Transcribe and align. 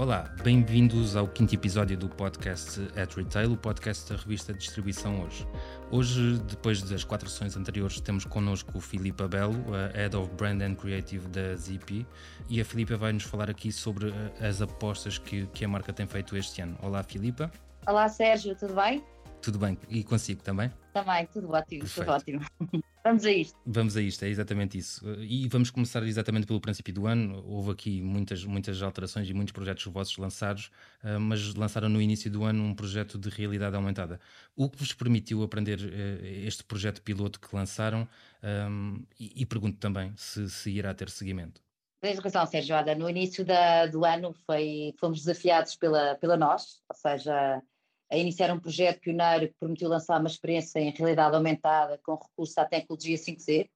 Olá, 0.00 0.34
bem-vindos 0.42 1.14
ao 1.14 1.28
quinto 1.28 1.54
episódio 1.54 1.94
do 1.94 2.08
podcast 2.08 2.80
At 2.96 3.14
Retail, 3.14 3.52
o 3.52 3.56
podcast 3.58 4.10
da 4.10 4.18
revista 4.18 4.50
Distribuição 4.50 5.22
Hoje. 5.22 5.46
Hoje, 5.90 6.38
depois 6.48 6.80
das 6.80 7.04
quatro 7.04 7.28
sessões 7.28 7.54
anteriores, 7.54 8.00
temos 8.00 8.24
connosco 8.24 8.78
o 8.78 8.80
Filipe 8.80 9.22
Abelo, 9.22 9.62
Head 9.92 10.16
of 10.16 10.30
Brand 10.36 10.62
and 10.62 10.76
Creative 10.76 11.28
da 11.28 11.54
ZP, 11.54 12.06
e 12.48 12.62
a 12.62 12.64
Filipa 12.64 12.96
vai 12.96 13.12
nos 13.12 13.24
falar 13.24 13.50
aqui 13.50 13.70
sobre 13.70 14.08
eh, 14.08 14.48
as 14.48 14.62
apostas 14.62 15.18
que, 15.18 15.46
que 15.48 15.66
a 15.66 15.68
marca 15.68 15.92
tem 15.92 16.06
feito 16.06 16.34
este 16.34 16.62
ano. 16.62 16.78
Olá, 16.80 17.02
Filipa. 17.02 17.52
Olá, 17.86 18.08
Sérgio, 18.08 18.56
tudo 18.56 18.72
bem? 18.74 19.04
Tudo 19.42 19.58
bem, 19.58 19.78
e 19.88 20.04
consigo 20.04 20.42
também? 20.42 20.70
Também, 20.92 21.26
tudo 21.26 21.50
ótimo, 21.50 21.80
Perfeito. 21.80 22.06
tudo 22.06 22.14
ótimo. 22.14 22.40
vamos 23.02 23.24
a 23.24 23.32
isto. 23.32 23.58
Vamos 23.64 23.96
a 23.96 24.02
isto, 24.02 24.22
é 24.22 24.28
exatamente 24.28 24.76
isso. 24.76 25.02
E 25.20 25.48
vamos 25.48 25.70
começar 25.70 26.02
exatamente 26.02 26.46
pelo 26.46 26.60
princípio 26.60 26.92
do 26.92 27.06
ano. 27.06 27.42
Houve 27.46 27.70
aqui 27.70 28.02
muitas, 28.02 28.44
muitas 28.44 28.82
alterações 28.82 29.30
e 29.30 29.32
muitos 29.32 29.52
projetos 29.52 29.86
vossos 29.86 30.18
lançados, 30.18 30.70
eh, 31.02 31.16
mas 31.16 31.54
lançaram 31.54 31.88
no 31.88 32.02
início 32.02 32.30
do 32.30 32.44
ano 32.44 32.62
um 32.62 32.74
projeto 32.74 33.18
de 33.18 33.30
realidade 33.30 33.74
aumentada. 33.74 34.20
O 34.54 34.68
que 34.68 34.76
vos 34.76 34.92
permitiu 34.92 35.42
aprender 35.42 35.78
eh, 35.80 36.44
este 36.46 36.62
projeto 36.62 37.00
piloto 37.00 37.40
que 37.40 37.56
lançaram? 37.56 38.06
Ehm, 38.42 39.02
e, 39.18 39.46
pergunto 39.46 39.78
também 39.78 40.12
se, 40.16 40.50
se 40.50 40.70
irá 40.70 40.92
ter 40.92 41.08
seguimento. 41.08 41.62
Tens 42.00 42.18
razão, 42.18 42.44
Sérgio. 42.46 42.76
Olha, 42.76 42.94
no 42.94 43.08
início 43.08 43.44
da, 43.44 43.86
do 43.86 44.04
ano 44.04 44.34
foi, 44.46 44.94
fomos 44.98 45.20
desafiados 45.20 45.76
pela, 45.76 46.14
pela 46.16 46.36
nós, 46.36 46.82
ou 46.88 46.96
seja, 46.96 47.62
a 48.10 48.16
iniciar 48.16 48.52
um 48.52 48.58
projeto 48.58 49.00
pioneiro 49.00 49.48
que 49.48 49.54
permitiu 49.60 49.88
lançar 49.88 50.18
uma 50.18 50.28
experiência 50.28 50.80
em 50.80 50.90
realidade 50.90 51.36
aumentada 51.36 51.98
com 52.02 52.14
recurso 52.14 52.60
à 52.60 52.64
tecnologia 52.64 53.16
5G, 53.16 53.70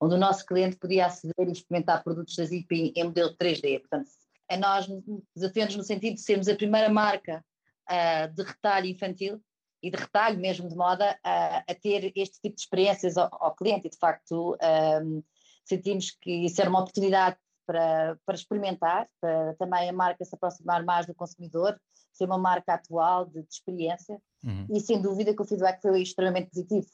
onde 0.00 0.14
o 0.14 0.18
nosso 0.18 0.46
cliente 0.46 0.76
podia 0.76 1.06
aceder 1.06 1.48
e 1.48 1.52
experimentar 1.52 2.04
produtos 2.04 2.36
da 2.36 2.44
ZIP 2.44 2.92
em 2.94 3.04
modelo 3.04 3.34
3D. 3.36 3.80
Portanto, 3.80 4.08
a 4.48 4.56
nós 4.56 4.86
desafiamos 5.34 5.74
no 5.74 5.82
sentido 5.82 6.14
de 6.14 6.20
sermos 6.20 6.48
a 6.48 6.54
primeira 6.54 6.88
marca 6.88 7.44
uh, 7.90 8.32
de 8.32 8.42
retalho 8.42 8.86
infantil 8.86 9.42
e 9.82 9.90
de 9.90 9.96
retalho 9.96 10.38
mesmo 10.38 10.68
de 10.68 10.76
moda 10.76 11.12
uh, 11.12 11.62
a 11.68 11.74
ter 11.74 12.12
este 12.14 12.40
tipo 12.40 12.54
de 12.54 12.62
experiências 12.62 13.16
ao, 13.16 13.28
ao 13.32 13.54
cliente 13.54 13.88
e 13.88 13.90
de 13.90 13.98
facto 13.98 14.56
um, 15.02 15.22
sentimos 15.64 16.12
que 16.20 16.44
isso 16.44 16.60
era 16.60 16.70
uma 16.70 16.80
oportunidade 16.80 17.36
para, 17.66 18.16
para 18.24 18.34
experimentar, 18.36 19.08
para 19.20 19.54
também 19.54 19.88
a 19.88 19.92
marca 19.92 20.24
se 20.24 20.34
aproximar 20.34 20.84
mais 20.84 21.06
do 21.06 21.14
consumidor, 21.14 21.78
ser 22.16 22.24
uma 22.24 22.38
marca 22.38 22.74
atual 22.74 23.26
de, 23.26 23.42
de 23.42 23.52
experiência 23.52 24.20
uhum. 24.44 24.66
e 24.70 24.80
sem 24.80 25.00
dúvida 25.00 25.34
que 25.34 25.42
o 25.42 25.44
feedback 25.44 25.80
foi 25.82 26.02
extremamente 26.02 26.50
positivo. 26.50 26.86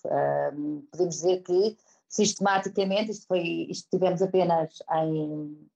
Podemos 0.91 1.15
dizer 1.17 1.42
que 1.42 1.77
sistematicamente, 2.09 3.11
isto, 3.11 3.27
foi, 3.27 3.67
isto 3.70 3.89
tivemos 3.91 4.20
apenas 4.20 4.83
em, 4.91 5.69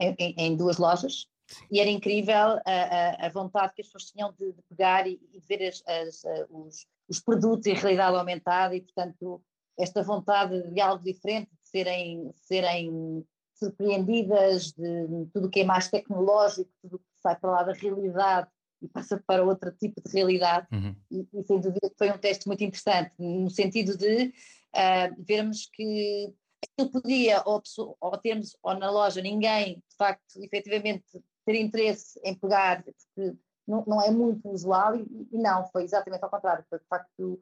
em, 0.00 0.34
em 0.38 0.56
duas 0.56 0.78
lojas, 0.78 1.26
Sim. 1.48 1.64
E 1.70 1.80
era 1.80 1.88
incrível 1.88 2.34
a, 2.34 2.62
a, 2.64 3.26
a, 3.26 3.28
vontade 3.30 3.72
que 3.74 3.80
as 3.80 3.88
pessoas 3.88 4.10
tinham 4.10 4.32
de, 4.38 4.52
de 4.52 4.62
pegar 4.68 5.06
e, 5.06 5.18
e 5.32 5.40
ver 5.40 5.68
as, 5.68 5.82
as, 5.86 6.22
os, 6.50 6.86
os, 7.08 7.20
produtos 7.20 7.66
em 7.66 7.74
realidade 7.74 8.16
aumentada 8.16 8.76
e, 8.76 8.82
portanto, 8.82 9.42
esta 9.78 10.02
vontade 10.02 10.70
de 10.70 10.80
algo 10.80 11.02
diferente, 11.02 11.48
de 11.50 11.68
serem, 11.70 12.30
serem 12.34 13.26
surpreendidas 13.58 14.72
de 14.72 15.26
tudo 15.32 15.46
o 15.46 15.50
que 15.50 15.60
é 15.60 15.64
mais 15.64 15.88
tecnológico, 15.88 16.70
tudo 16.82 16.96
o 16.96 16.98
que 16.98 17.04
sai 17.22 17.36
para 17.36 17.50
lá 17.50 17.62
da 17.62 17.72
realidade 17.72 18.48
e 18.80 18.88
passa 18.88 19.22
para 19.26 19.44
outro 19.44 19.72
tipo 19.72 20.00
de 20.00 20.12
realidade. 20.12 20.66
Uhum. 20.72 20.94
E, 21.10 21.28
e, 21.32 21.44
sem 21.44 21.60
dúvida 21.60 21.90
foi 21.96 22.10
um 22.10 22.18
teste 22.18 22.46
muito 22.46 22.62
interessante, 22.62 23.12
no 23.18 23.50
sentido 23.50 23.96
de 23.96 24.26
uh, 24.28 25.24
vermos 25.24 25.68
que 25.72 26.32
aquilo 26.62 26.90
podia, 26.90 27.42
ou, 27.44 27.62
ou 28.00 28.18
termos, 28.18 28.56
ou 28.62 28.74
na 28.74 28.90
loja, 28.90 29.20
ninguém, 29.20 29.76
de 29.76 29.96
facto, 29.96 30.42
efetivamente, 30.42 31.04
ter 31.44 31.54
interesse 31.56 32.20
em 32.24 32.34
pegar, 32.34 32.84
porque 32.84 33.36
não, 33.66 33.84
não 33.86 34.02
é 34.02 34.10
muito 34.10 34.48
usual, 34.48 34.96
e, 34.96 35.28
e, 35.32 35.38
não, 35.38 35.66
foi 35.68 35.84
exatamente 35.84 36.22
ao 36.22 36.30
contrário, 36.30 36.64
foi 36.68 36.78
de 36.78 36.86
facto 36.86 37.40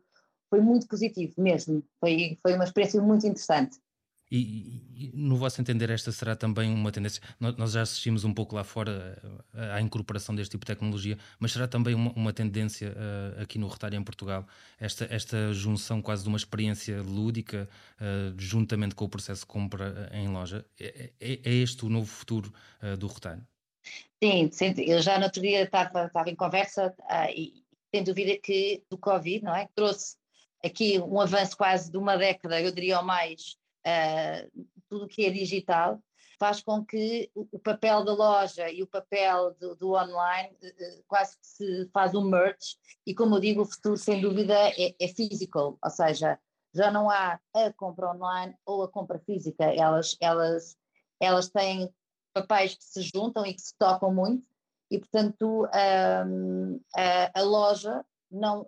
foi 0.49 0.61
muito 0.61 0.87
positivo 0.87 1.35
mesmo, 1.39 1.83
foi, 1.99 2.39
foi 2.41 2.55
uma 2.55 2.65
experiência 2.65 3.03
muito 3.03 3.27
interessante. 3.27 3.79
E, 4.31 4.83
e, 4.97 5.11
no 5.15 5.37
vosso 5.37 5.61
entender, 5.61 5.89
esta 5.91 6.11
será 6.11 6.35
também 6.35 6.73
uma 6.73 6.91
tendência. 6.91 7.23
Nós 7.39 7.73
já 7.73 7.83
assistimos 7.83 8.25
um 8.25 8.35
pouco 8.35 8.57
lá 8.57 8.65
fora 8.65 9.17
eh, 9.55 9.73
à 9.73 9.81
incorporação 9.81 10.35
deste 10.35 10.53
tipo 10.53 10.65
de 10.65 10.73
tecnologia, 10.73 11.17
mas 11.39 11.53
será 11.53 11.69
também 11.69 11.95
uma, 11.95 12.13
uma 12.13 12.33
tendência 12.33 12.91
uh, 12.91 13.43
aqui 13.43 13.59
no 13.59 13.69
retalho 13.69 13.95
em 13.97 14.03
Portugal, 14.03 14.47
esta, 14.81 15.07
esta 15.11 15.53
junção 15.53 16.03
quase 16.03 16.23
de 16.23 16.29
uma 16.29 16.37
experiência 16.37 17.01
lúdica, 17.03 17.69
uh, 18.01 18.35
juntamente 18.37 18.95
com 18.95 19.05
o 19.05 19.09
processo 19.09 19.43
de 19.43 19.47
compra 19.47 20.11
em 20.13 20.29
loja. 20.29 20.65
É, 20.81 21.11
é, 21.21 21.41
é 21.45 21.55
este 21.55 21.85
o 21.85 21.89
novo 21.89 22.07
futuro 22.07 22.53
uh, 22.83 22.97
do 22.97 23.07
retalho? 23.07 23.47
Sim, 24.23 24.75
eu 24.79 25.01
já 25.01 25.19
no 25.19 25.25
outro 25.27 25.41
dia 25.41 25.63
estava, 25.63 26.07
estava 26.07 26.29
em 26.29 26.35
conversa 26.35 26.93
e 27.37 27.63
sem 27.95 28.03
dúvida 28.03 28.37
que 28.39 28.83
do 28.91 28.99
Covid, 28.99 29.45
não 29.45 29.55
é? 29.55 29.69
Trouxe 29.75 30.17
aqui 30.65 30.99
um 30.99 31.21
avanço 31.21 31.57
quase 31.57 31.91
de 31.91 31.97
uma 31.97 32.17
década, 32.17 32.61
eu 32.61 32.73
diria 32.73 32.99
ou 32.99 33.05
mais 33.05 33.57
uh, 33.87 34.67
tudo 34.89 35.05
o 35.05 35.09
que 35.09 35.25
é 35.25 35.31
digital, 35.31 36.03
faz 36.39 36.61
com 36.61 36.85
que 36.85 37.31
o 37.35 37.59
papel 37.59 38.05
da 38.05 38.13
loja 38.13 38.71
e 38.71 38.83
o 38.83 38.87
papel 38.87 39.55
do, 39.55 39.75
do 39.77 39.93
online 39.95 40.55
uh, 40.63 41.05
quase 41.07 41.39
que 41.39 41.47
se 41.47 41.89
faz 41.93 42.15
um 42.15 42.25
merge 42.29 42.77
e 43.07 43.15
como 43.15 43.37
eu 43.37 43.41
digo, 43.41 43.63
o 43.63 43.67
futuro 43.67 43.97
sem 43.97 44.21
dúvida 44.21 44.55
é, 44.55 44.95
é 45.01 45.09
physical, 45.09 45.79
ou 45.83 45.91
seja, 45.91 46.39
já 46.75 46.91
não 46.91 47.09
há 47.09 47.41
a 47.55 47.73
compra 47.73 48.11
online 48.11 48.55
ou 48.67 48.83
a 48.83 48.89
compra 48.89 49.19
física, 49.21 49.65
elas, 49.65 50.17
elas, 50.21 50.77
elas 51.19 51.49
têm 51.49 51.89
papéis 52.35 52.75
que 52.75 52.85
se 52.85 53.03
juntam 53.03 53.47
e 53.47 53.55
que 53.55 53.63
se 53.63 53.75
tocam 53.79 54.13
muito 54.13 54.47
e 54.91 54.99
portanto 54.99 55.67
um, 56.27 56.81
a, 56.95 57.41
a, 57.41 57.43
loja 57.43 58.05
não 58.31 58.67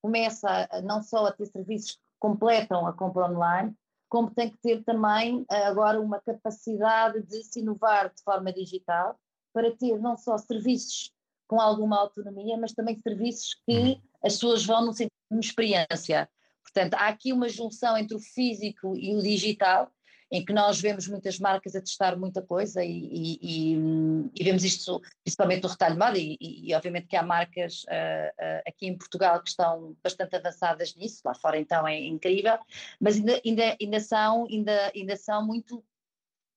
começa 0.00 0.68
não 0.84 1.02
só 1.02 1.26
a 1.26 1.32
ter 1.32 1.46
serviços 1.46 1.92
que 1.92 2.02
completam 2.20 2.86
a 2.86 2.92
compra 2.92 3.28
online, 3.28 3.76
como 4.12 4.28
tem 4.28 4.50
que 4.50 4.58
ter 4.58 4.84
também 4.84 5.42
eh, 5.50 5.64
agora 5.64 5.98
uma 5.98 6.20
capacidade 6.20 7.22
de 7.22 7.42
se 7.44 7.60
inovar 7.60 8.12
de 8.14 8.22
forma 8.22 8.52
digital 8.52 9.18
para 9.54 9.74
ter 9.74 9.98
não 9.98 10.18
só 10.18 10.36
serviços 10.36 11.10
com 11.48 11.58
alguma 11.58 11.98
autonomia, 11.98 12.58
mas 12.58 12.74
também 12.74 12.94
serviços 12.98 13.54
que 13.66 13.74
uhum. 13.74 14.02
as 14.22 14.34
pessoas 14.34 14.66
vão 14.66 14.84
no 14.84 14.92
sentido 14.92 15.16
de 15.30 15.36
uma 15.36 15.40
experiência. 15.40 16.28
Portanto, 16.62 16.92
há 16.92 17.08
aqui 17.08 17.32
uma 17.32 17.48
junção 17.48 17.96
entre 17.96 18.14
o 18.14 18.20
físico 18.20 18.94
e 18.98 19.16
o 19.16 19.22
digital, 19.22 19.90
em 20.32 20.42
que 20.42 20.52
nós 20.52 20.80
vemos 20.80 21.06
muitas 21.06 21.38
marcas 21.38 21.76
a 21.76 21.80
testar 21.80 22.16
muita 22.16 22.40
coisa 22.40 22.82
e, 22.82 22.88
e, 22.90 23.38
e, 23.42 24.30
e 24.34 24.42
vemos 24.42 24.64
isto 24.64 24.98
principalmente 25.22 25.62
no 25.62 25.68
retalho 25.68 25.92
de 25.92 25.98
moda 25.98 26.18
e, 26.18 26.74
obviamente 26.74 27.06
que 27.06 27.16
há 27.16 27.22
marcas 27.22 27.84
uh, 27.84 28.32
uh, 28.42 28.62
aqui 28.66 28.86
em 28.86 28.96
Portugal 28.96 29.42
que 29.42 29.50
estão 29.50 29.94
bastante 30.02 30.34
avançadas 30.34 30.96
nisso, 30.96 31.20
lá 31.22 31.34
fora 31.34 31.58
então 31.58 31.86
é 31.86 32.00
incrível, 32.00 32.58
mas 32.98 33.16
ainda, 33.16 33.42
ainda, 33.44 33.76
ainda, 33.78 34.00
são, 34.00 34.46
ainda, 34.50 34.92
ainda 34.94 35.16
são 35.16 35.46
muito, 35.46 35.84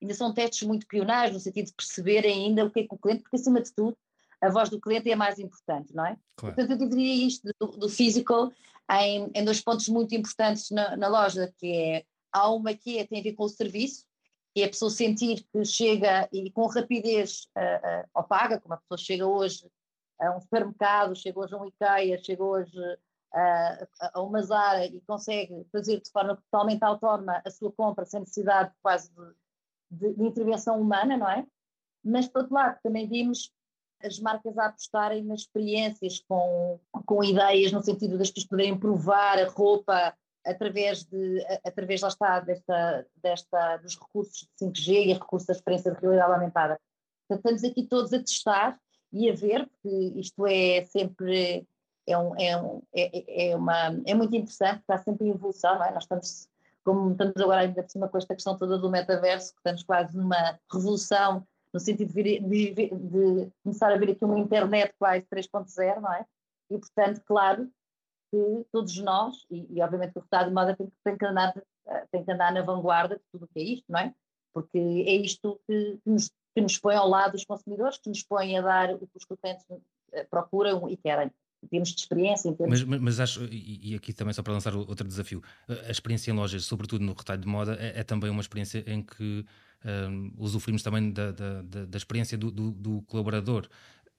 ainda 0.01 0.13
são 0.13 0.33
testes 0.33 0.65
muito 0.65 0.87
pioneiros 0.87 1.33
no 1.33 1.39
sentido 1.41 1.65
de 1.65 1.73
perceber 1.73 2.25
ainda 2.25 2.63
o 2.63 2.71
que 2.71 2.79
é 2.79 2.83
que 2.83 2.95
o 2.95 2.97
cliente, 2.97 3.23
porque 3.23 3.35
acima 3.35 3.61
de 3.61 3.73
tudo 3.73 3.97
a 4.41 4.49
voz 4.49 4.69
do 4.69 4.79
cliente 4.79 5.09
é 5.09 5.13
a 5.13 5.17
mais 5.17 5.37
importante, 5.37 5.93
não 5.93 6.05
é? 6.05 6.17
Claro. 6.37 6.55
Portanto, 6.55 6.71
eu 6.71 6.77
dividiria 6.77 7.27
isto 7.27 7.49
do, 7.59 7.67
do 7.67 7.89
physical 7.89 8.51
em, 8.91 9.31
em, 9.33 9.43
dois 9.43 9.59
pontos 9.59 9.89
muito 9.89 10.13
importantes 10.13 10.69
na, 10.71 10.95
na 10.95 11.07
loja, 11.07 11.51
que 11.57 11.73
é 11.73 12.05
Há 12.35 12.51
uma 12.51 12.73
que 12.73 12.97
é, 12.97 13.07
tem 13.07 13.21
a 13.21 13.23
ver 13.23 13.31
com 13.31 13.45
o 13.45 13.49
serviço, 13.49 14.05
que 14.53 14.61
é 14.61 14.65
a 14.65 14.69
pessoa 14.69 14.91
sentir 14.91 15.47
que 15.53 15.63
chega 15.63 16.27
e 16.33 16.51
com 16.51 16.67
rapidez 16.67 17.47
uh, 17.57 18.03
uh, 18.03 18.09
ou 18.13 18.23
paga, 18.23 18.59
como 18.59 18.73
a 18.73 18.77
pessoa 18.77 18.97
chega 18.97 19.25
hoje 19.25 19.65
a 20.19 20.35
um 20.35 20.41
supermercado, 20.41 21.15
chega 21.15 21.39
hoje 21.39 21.53
a 21.53 21.57
um 21.57 21.65
IKEA, 21.65 22.21
chega 22.21 22.43
hoje 22.43 22.77
uh, 22.77 23.87
a 24.01 24.21
uma 24.21 24.41
Zara 24.41 24.85
e 24.85 24.99
consegue 25.07 25.65
fazer 25.71 26.01
de 26.01 26.11
forma 26.11 26.35
totalmente 26.35 26.83
autónoma 26.83 27.41
a 27.45 27.49
sua 27.49 27.71
compra 27.71 28.03
sem 28.03 28.19
necessidade 28.19 28.73
quase 28.81 29.09
de, 29.89 30.09
de, 30.09 30.13
de 30.15 30.23
intervenção 30.25 30.81
humana, 30.81 31.15
não 31.15 31.29
é? 31.29 31.47
Mas, 32.03 32.27
por 32.27 32.39
outro 32.41 32.55
lado, 32.55 32.77
também 32.83 33.07
vimos 33.07 33.49
as 34.03 34.19
marcas 34.19 34.57
a 34.57 34.65
apostarem 34.65 35.23
nas 35.23 35.41
experiências 35.41 36.21
com, 36.27 36.81
com 37.05 37.23
ideias 37.23 37.71
no 37.71 37.81
sentido 37.81 38.17
das 38.17 38.29
pessoas 38.29 38.49
poderem 38.49 38.77
provar 38.77 39.39
a 39.39 39.47
roupa 39.47 40.13
através 40.45 41.03
de, 41.03 41.45
através 41.65 42.01
lá 42.01 42.07
está, 42.09 42.39
desta, 42.39 43.07
desta, 43.15 43.77
dos 43.77 43.97
recursos 43.99 44.47
de 44.59 44.65
5G 44.65 45.07
e 45.07 45.13
recursos 45.13 45.47
da 45.47 45.53
experiência 45.53 45.91
de 45.91 45.99
realidade 45.99 46.31
aumentada. 46.31 46.79
Portanto, 47.27 47.45
estamos 47.45 47.63
aqui 47.63 47.87
todos 47.87 48.13
a 48.13 48.19
testar 48.19 48.79
e 49.11 49.29
a 49.29 49.33
ver, 49.33 49.67
porque 49.67 50.19
isto 50.19 50.45
é 50.45 50.85
sempre, 50.85 51.67
é, 52.07 52.17
um, 52.17 52.39
é, 52.39 52.61
um, 52.61 52.81
é, 52.93 53.49
é, 53.49 53.55
uma, 53.55 53.87
é 54.05 54.13
muito 54.13 54.35
interessante, 54.35 54.81
está 54.81 54.97
sempre 54.97 55.27
em 55.27 55.31
evolução, 55.31 55.75
não 55.75 55.85
é? 55.85 55.91
Nós 55.91 56.03
estamos, 56.03 56.47
como 56.83 57.11
estamos 57.11 57.37
agora 57.37 57.61
ainda 57.61 57.81
por 57.81 57.89
cima 57.89 58.07
com 58.07 58.17
esta 58.17 58.35
questão 58.35 58.57
toda 58.57 58.77
do 58.77 58.89
metaverso, 58.89 59.53
que 59.53 59.59
estamos 59.59 59.83
quase 59.83 60.15
numa 60.15 60.59
revolução 60.71 61.45
no 61.73 61.79
sentido 61.79 62.13
de, 62.13 62.13
vir, 62.13 62.41
de, 62.41 62.73
de 62.73 63.51
começar 63.63 63.91
a 63.91 63.97
ver 63.97 64.11
aqui 64.11 64.23
uma 64.23 64.39
internet 64.39 64.93
quase 64.97 65.25
3.0, 65.25 65.99
não 65.99 66.13
é? 66.13 66.25
E, 66.69 66.77
portanto, 66.77 67.21
claro, 67.25 67.69
que 68.31 68.65
todos 68.71 68.97
nós, 68.97 69.45
e, 69.49 69.67
e 69.69 69.81
obviamente 69.81 70.13
que 70.13 70.19
o 70.19 70.23
Estado 70.23 70.47
de 70.47 70.53
moda 70.53 70.75
tem, 70.75 70.91
tem, 71.03 71.17
que 71.17 71.25
andar, 71.25 71.53
tem 72.11 72.23
que 72.23 72.31
andar 72.31 72.53
na 72.53 72.61
vanguarda 72.61 73.15
de 73.15 73.21
tudo 73.31 73.45
o 73.45 73.47
que 73.47 73.59
é 73.59 73.63
isto, 73.63 73.85
não 73.89 73.99
é? 73.99 74.13
Porque 74.53 74.77
é 74.77 75.15
isto 75.15 75.59
que, 75.67 75.99
nos, 76.05 76.29
que 76.53 76.61
nos 76.61 76.77
põe 76.77 76.95
ao 76.95 77.07
lado 77.07 77.33
dos 77.33 77.45
consumidores, 77.45 77.97
que 77.97 78.09
nos 78.09 78.23
põe 78.23 78.57
a 78.57 78.61
dar 78.61 78.93
o 78.93 78.99
que 78.99 79.17
os 79.17 79.25
clientes 79.25 79.65
eh, 80.13 80.23
procuram 80.23 80.89
e 80.89 80.95
querem 80.95 81.31
em 81.63 81.67
termos 81.67 81.89
de 81.89 81.99
experiência. 81.99 82.53
Termos... 82.53 82.83
Mas, 82.83 83.01
mas 83.01 83.19
acho, 83.19 83.43
e 83.51 83.95
aqui 83.95 84.13
também 84.13 84.33
só 84.33 84.43
para 84.43 84.53
lançar 84.53 84.75
outro 84.75 85.07
desafio, 85.07 85.41
a 85.67 85.91
experiência 85.91 86.31
em 86.31 86.33
lojas, 86.33 86.65
sobretudo 86.65 87.03
no 87.03 87.13
retalho 87.13 87.41
de 87.41 87.47
moda, 87.47 87.75
é, 87.79 87.99
é 87.99 88.03
também 88.03 88.29
uma 88.29 88.41
experiência 88.41 88.83
em 88.87 89.01
que 89.01 89.45
um, 89.85 90.31
usufruímos 90.37 90.83
também 90.83 91.11
da, 91.11 91.31
da, 91.31 91.61
da, 91.61 91.85
da 91.85 91.97
experiência 91.97 92.37
do, 92.37 92.49
do, 92.49 92.71
do, 92.71 93.01
colaborador 93.03 93.67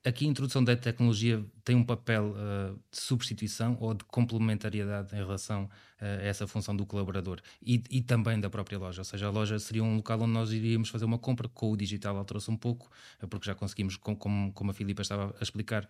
aqui 0.06 0.24
a 0.24 0.28
introdução 0.28 0.62
da 0.62 0.76
tecnologia 0.76 1.44
tem 1.64 1.74
um 1.74 1.82
papel 1.82 2.30
uh, 2.30 2.78
de 2.90 2.96
substituição 2.96 3.76
ou 3.80 3.92
de 3.92 4.04
complementariedade 4.04 5.12
em 5.12 5.18
relação 5.18 5.64
uh, 5.64 5.68
a 6.00 6.22
essa 6.22 6.46
função 6.46 6.76
do 6.76 6.86
colaborador 6.86 7.40
e, 7.60 7.82
e, 7.90 8.00
também 8.00 8.38
da 8.38 8.48
própria 8.48 8.78
loja. 8.78 9.00
Ou 9.00 9.04
seja, 9.04 9.26
a 9.26 9.30
loja 9.30 9.58
seria 9.58 9.82
um 9.82 9.96
local 9.96 10.20
onde 10.20 10.32
nós 10.32 10.52
iríamos 10.52 10.90
fazer 10.90 11.04
uma 11.04 11.18
compra, 11.18 11.48
com 11.48 11.72
o 11.72 11.76
digital 11.76 12.16
alterou-se 12.16 12.48
um 12.48 12.56
pouco, 12.56 12.88
uh, 13.20 13.26
porque 13.26 13.46
já 13.46 13.54
conseguimos, 13.54 13.96
com, 13.96 14.14
com, 14.14 14.52
como 14.52 14.70
a 14.70 14.74
Filipa 14.74 15.02
estava 15.02 15.34
a 15.40 15.42
explicar, 15.42 15.88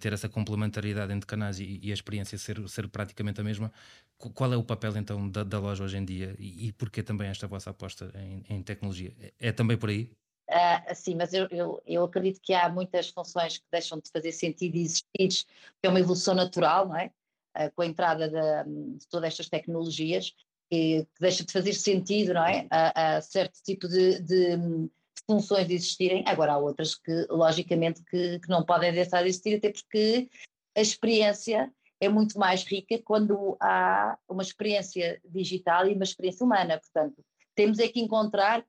ter 0.00 0.12
essa 0.12 0.28
complementariedade 0.28 1.12
entre 1.12 1.26
canais 1.26 1.60
e, 1.60 1.78
e, 1.82 1.90
a 1.90 1.94
experiência 1.94 2.38
ser, 2.38 2.66
ser 2.68 2.88
praticamente 2.88 3.40
a 3.40 3.44
mesma. 3.44 3.70
Qual 4.16 4.52
é 4.52 4.56
o 4.56 4.64
papel 4.64 4.96
então 4.96 5.28
da, 5.28 5.44
da 5.44 5.58
loja 5.58 5.84
hoje 5.84 5.98
em 5.98 6.04
dia 6.04 6.34
e, 6.38 6.68
e 6.68 6.72
porquê 6.72 7.02
também 7.02 7.28
esta 7.28 7.46
vossa 7.46 7.70
aposta 7.70 8.10
em, 8.14 8.56
em 8.56 8.62
tecnologia? 8.62 9.12
É, 9.20 9.48
é 9.48 9.52
também 9.52 9.76
por 9.76 9.90
aí? 9.90 10.10
Uh, 10.48 10.94
sim, 10.94 11.14
mas 11.14 11.34
eu, 11.34 11.46
eu, 11.50 11.82
eu, 11.86 12.04
acredito 12.04 12.40
que 12.40 12.54
há 12.54 12.70
muitas 12.70 13.10
funções 13.10 13.58
que 13.58 13.64
deixam 13.70 13.98
de 13.98 14.10
fazer 14.10 14.32
sentido 14.32 14.76
e 14.76 14.80
existir, 14.80 15.28
que 15.28 15.46
é 15.82 15.88
uma 15.90 16.00
evolução 16.00 16.34
natural, 16.34 16.88
não 16.88 16.96
é? 16.96 17.10
Uh, 17.54 17.70
com 17.74 17.82
a 17.82 17.86
entrada 17.86 18.28
de, 18.28 18.96
de, 18.98 19.06
todas 19.08 19.28
estas 19.28 19.50
tecnologias, 19.50 20.34
que, 20.70 21.04
que, 21.04 21.20
deixa 21.20 21.44
de 21.44 21.52
fazer 21.52 21.74
sentido, 21.74 22.32
não 22.32 22.46
é? 22.46 22.66
A, 22.70 23.20
certo 23.20 23.62
tipo 23.62 23.86
de, 23.86 24.22
de, 24.22 24.56
de, 24.56 24.90
funções 25.26 25.68
existirem. 25.68 26.24
Agora, 26.26 26.54
há 26.54 26.58
outras 26.58 26.94
que, 26.94 27.26
logicamente, 27.28 28.02
que, 28.04 28.38
que 28.38 28.48
não 28.48 28.64
podem 28.64 28.90
deixar 28.90 29.22
de 29.22 29.28
existir, 29.28 29.56
até 29.56 29.70
porque 29.70 30.30
a 30.74 30.80
experiência 30.80 31.70
é 32.00 32.08
muito 32.08 32.38
mais 32.38 32.64
rica 32.64 32.98
quando 33.04 33.54
há 33.60 34.16
uma 34.26 34.42
experiência 34.42 35.20
digital 35.24 35.86
e 35.86 35.94
uma 35.94 36.04
experiência 36.04 36.44
humana. 36.44 36.78
Portanto, 36.78 37.22
temos 37.54 37.78
é 37.78 37.88
que 37.88 38.00
encontrar 38.00 38.64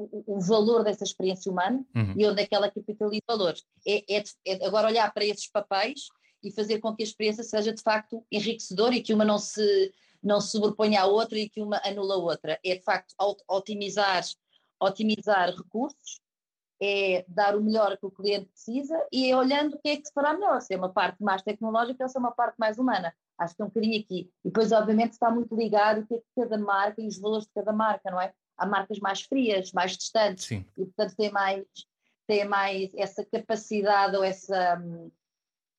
o, 0.00 0.36
o 0.36 0.40
valor 0.40 0.82
dessa 0.82 1.04
experiência 1.04 1.50
humana 1.50 1.84
uhum. 1.94 2.14
e 2.16 2.26
onde 2.26 2.42
é 2.42 2.46
que 2.46 2.54
ela 2.54 2.70
capitaliza 2.70 3.22
valores. 3.26 3.64
É, 3.86 4.16
é, 4.16 4.24
é, 4.46 4.66
agora 4.66 4.88
olhar 4.88 5.12
para 5.12 5.24
esses 5.24 5.50
papéis 5.50 6.08
e 6.42 6.50
fazer 6.50 6.78
com 6.78 6.94
que 6.94 7.02
a 7.02 7.06
experiência 7.06 7.44
seja 7.44 7.72
de 7.72 7.82
facto 7.82 8.24
enriquecedora 8.30 8.94
e 8.94 9.02
que 9.02 9.12
uma 9.12 9.24
não 9.24 9.38
se, 9.38 9.92
não 10.22 10.40
se 10.40 10.52
sobreponha 10.52 11.02
à 11.02 11.06
outra 11.06 11.38
e 11.38 11.48
que 11.48 11.60
uma 11.60 11.80
anula 11.84 12.14
a 12.14 12.18
outra. 12.18 12.58
É 12.64 12.76
de 12.76 12.82
facto 12.82 13.14
otimizar, 13.48 14.24
otimizar 14.80 15.54
recursos, 15.54 16.20
é 16.82 17.24
dar 17.28 17.54
o 17.54 17.62
melhor 17.62 17.96
que 17.98 18.06
o 18.06 18.10
cliente 18.10 18.46
precisa 18.46 19.06
e 19.12 19.30
é 19.30 19.36
olhando 19.36 19.74
o 19.74 19.78
que 19.78 19.90
é 19.90 19.96
que 19.98 20.06
se 20.06 20.12
fará 20.14 20.32
melhor, 20.32 20.62
se 20.62 20.72
é 20.72 20.78
uma 20.78 20.88
parte 20.88 21.22
mais 21.22 21.42
tecnológica 21.42 22.04
ou 22.04 22.08
se 22.08 22.16
é 22.16 22.20
uma 22.20 22.32
parte 22.32 22.56
mais 22.58 22.78
humana. 22.78 23.14
Acho 23.38 23.54
que 23.54 23.62
é 23.62 23.64
um 23.64 23.68
bocadinho 23.68 24.00
aqui. 24.00 24.30
E 24.44 24.48
depois, 24.48 24.72
obviamente, 24.72 25.12
está 25.12 25.30
muito 25.30 25.54
ligado 25.54 26.00
o 26.00 26.06
que 26.06 26.14
é 26.14 26.18
que 26.18 26.24
cada 26.36 26.58
marca 26.58 27.00
e 27.00 27.06
os 27.06 27.18
valores 27.18 27.46
de 27.46 27.52
cada 27.52 27.72
marca, 27.72 28.10
não 28.10 28.20
é? 28.20 28.32
Há 28.60 28.66
marcas 28.66 29.00
mais 29.00 29.22
frias, 29.22 29.72
mais 29.72 29.96
distantes, 29.96 30.44
Sim. 30.44 30.64
e 30.76 30.84
portanto 30.84 31.16
tem 31.16 31.32
mais, 31.32 31.64
tem 32.26 32.44
mais 32.44 32.94
essa 32.94 33.24
capacidade 33.24 34.14
ou 34.16 34.22
essa, 34.22 34.80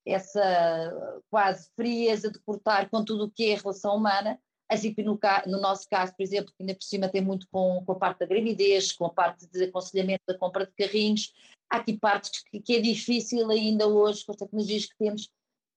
essa 0.06 1.22
quase 1.30 1.69
frieza 1.75 2.31
de 2.31 2.39
cortar 2.39 2.89
com 2.89 3.06
tudo 3.06 3.25
o 3.25 3.31
que 3.31 3.51
é 3.51 3.56
a 3.56 3.60
relação 3.60 3.95
humana. 3.95 4.39
A 4.68 4.75
Zip, 4.75 5.04
no, 5.04 5.19
no, 5.48 5.62
nosso 5.62 5.88
caso, 5.88 6.16
por 6.16 6.24
exemplo, 6.24 6.51
que 6.57 6.63
ainda 6.63 6.74
por 6.74 6.83
cima 6.83 7.10
tem 7.10 7.22
muito 7.22 7.48
com, 7.51 7.83
com 7.86 7.92
a 7.92 7.95
parte 7.95 8.19
da 8.19 8.25
gravidez, 8.25 8.92
com 8.94 9.06
a 9.06 9.13
parte 9.13 9.45
de 9.45 9.66
aconselhamento 9.66 10.24
da 10.27 10.38
compra 10.38 10.66
de 10.66 10.72
carrinhos, 10.72 11.34
há 11.69 11.77
aqui 11.77 11.98
partes 11.98 12.44
que, 12.50 12.60
que 12.60 12.77
é 12.77 12.81
difícil 12.81 13.50
ainda 13.51 13.88
hoje, 13.88 14.25
com 14.25 14.31
as 14.31 14.38
tecnologias 14.38 14.86
que 14.86 14.98
temos, 14.98 15.30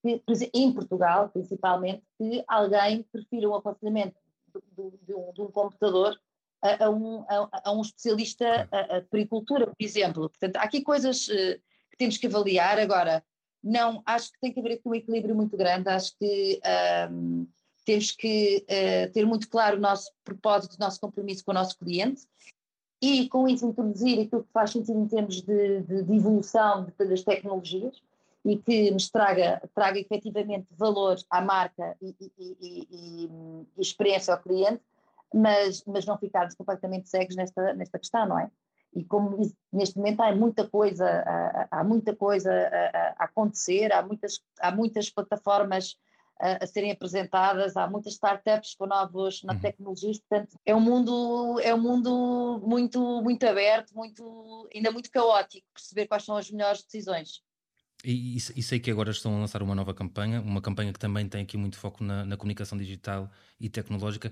que, 0.02 0.22
em 0.54 0.72
Portugal 0.72 1.28
principalmente, 1.28 2.02
que 2.16 2.44
alguém 2.46 3.02
prefira 3.02 3.48
um 3.48 3.54
aconselhamento 3.54 4.16
de, 4.54 4.90
de, 5.06 5.14
um, 5.14 5.32
de 5.32 5.40
um 5.42 5.50
computador 5.50 6.18
a, 6.64 6.86
a, 6.86 6.90
um, 6.90 7.24
a, 7.28 7.60
a, 7.64 7.72
um, 7.72 7.82
especialista 7.82 8.68
a, 8.72 9.02
pericultura, 9.02 9.66
por 9.66 9.76
exemplo. 9.78 10.30
Portanto, 10.30 10.56
há 10.56 10.62
aqui 10.62 10.80
coisas 10.82 11.28
uh, 11.28 11.60
que 11.90 11.98
temos 11.98 12.16
que 12.16 12.26
avaliar. 12.26 12.78
Agora, 12.78 13.22
não, 13.62 14.02
acho 14.06 14.32
que 14.32 14.40
tem 14.40 14.52
que 14.52 14.60
haver 14.60 14.72
aqui 14.72 14.88
um 14.88 14.94
equilíbrio 14.94 15.34
muito 15.34 15.56
grande, 15.56 15.88
acho 15.88 16.16
que 16.18 16.60
um, 17.10 17.46
temos 17.84 18.10
que 18.10 18.64
uh, 18.64 19.12
ter 19.12 19.26
muito 19.26 19.48
claro 19.48 19.76
o 19.76 19.80
nosso 19.80 20.10
propósito, 20.24 20.74
o 20.74 20.80
nosso 20.80 20.98
compromisso 20.98 21.44
com 21.44 21.50
o 21.50 21.54
nosso 21.54 21.78
cliente 21.78 22.22
e 23.00 23.28
com 23.28 23.46
isso 23.46 23.66
introduzir 23.66 24.20
aquilo 24.20 24.44
que 24.44 24.52
faz 24.52 24.70
sentido 24.70 24.98
em 24.98 25.06
termos 25.06 25.42
de, 25.42 25.82
de, 25.82 26.02
de 26.02 26.16
evolução 26.16 26.86
de, 26.86 27.08
das 27.08 27.22
tecnologias 27.22 28.02
e 28.44 28.56
que 28.56 28.90
nos 28.90 29.10
traga, 29.10 29.62
traga 29.74 29.98
efetivamente 29.98 30.66
valor 30.76 31.16
à 31.30 31.40
marca 31.40 31.96
e, 32.00 32.14
e, 32.20 32.56
e, 32.60 33.28
e 33.76 33.80
experiência 33.80 34.34
ao 34.34 34.42
cliente, 34.42 34.82
mas, 35.34 35.82
mas 35.86 36.06
não 36.06 36.16
ficarmos 36.16 36.54
completamente 36.54 37.08
cegos 37.08 37.34
nesta, 37.34 37.74
nesta 37.74 37.98
questão, 37.98 38.26
não 38.26 38.38
é? 38.38 38.50
E 38.94 39.04
como 39.04 39.36
neste 39.72 39.96
momento 39.96 40.20
há 40.20 40.34
muita 40.34 40.68
coisa, 40.68 41.04
há, 41.26 41.80
há 41.80 41.84
muita 41.84 42.14
coisa 42.14 42.52
a, 42.52 42.98
a, 42.98 43.24
acontecer, 43.24 43.92
há 43.92 44.02
muitas, 44.02 44.40
há 44.60 44.70
muitas 44.70 45.10
plataformas 45.10 45.96
a, 46.40 46.62
a, 46.62 46.66
serem 46.66 46.92
apresentadas, 46.92 47.76
há 47.76 47.88
muitas 47.88 48.12
startups 48.12 48.76
com 48.76 48.86
novos 48.86 49.42
uhum. 49.42 49.58
tecnologias, 49.58 50.18
portanto 50.18 50.56
é 50.64 50.74
um 50.74 50.80
mundo 50.80 51.58
é 51.60 51.74
um 51.74 51.80
mundo 51.80 52.62
muito 52.64 53.00
muito 53.22 53.44
aberto, 53.46 53.92
muito 53.94 54.68
ainda 54.72 54.92
muito 54.92 55.10
caótico 55.10 55.66
perceber 55.74 56.06
quais 56.06 56.24
são 56.24 56.36
as 56.36 56.48
melhores 56.50 56.84
decisões. 56.84 57.42
E, 58.04 58.36
e, 58.36 58.62
sei 58.62 58.78
que 58.78 58.90
agora 58.90 59.10
estão 59.10 59.34
a 59.34 59.40
lançar 59.40 59.62
uma 59.62 59.74
nova 59.74 59.94
campanha, 59.94 60.38
uma 60.42 60.60
campanha 60.60 60.92
que 60.92 60.98
também 60.98 61.26
tem 61.26 61.42
aqui 61.42 61.56
muito 61.56 61.78
foco 61.78 62.04
na, 62.04 62.22
na 62.22 62.36
comunicação 62.36 62.76
digital 62.76 63.30
e 63.58 63.70
tecnológica. 63.70 64.30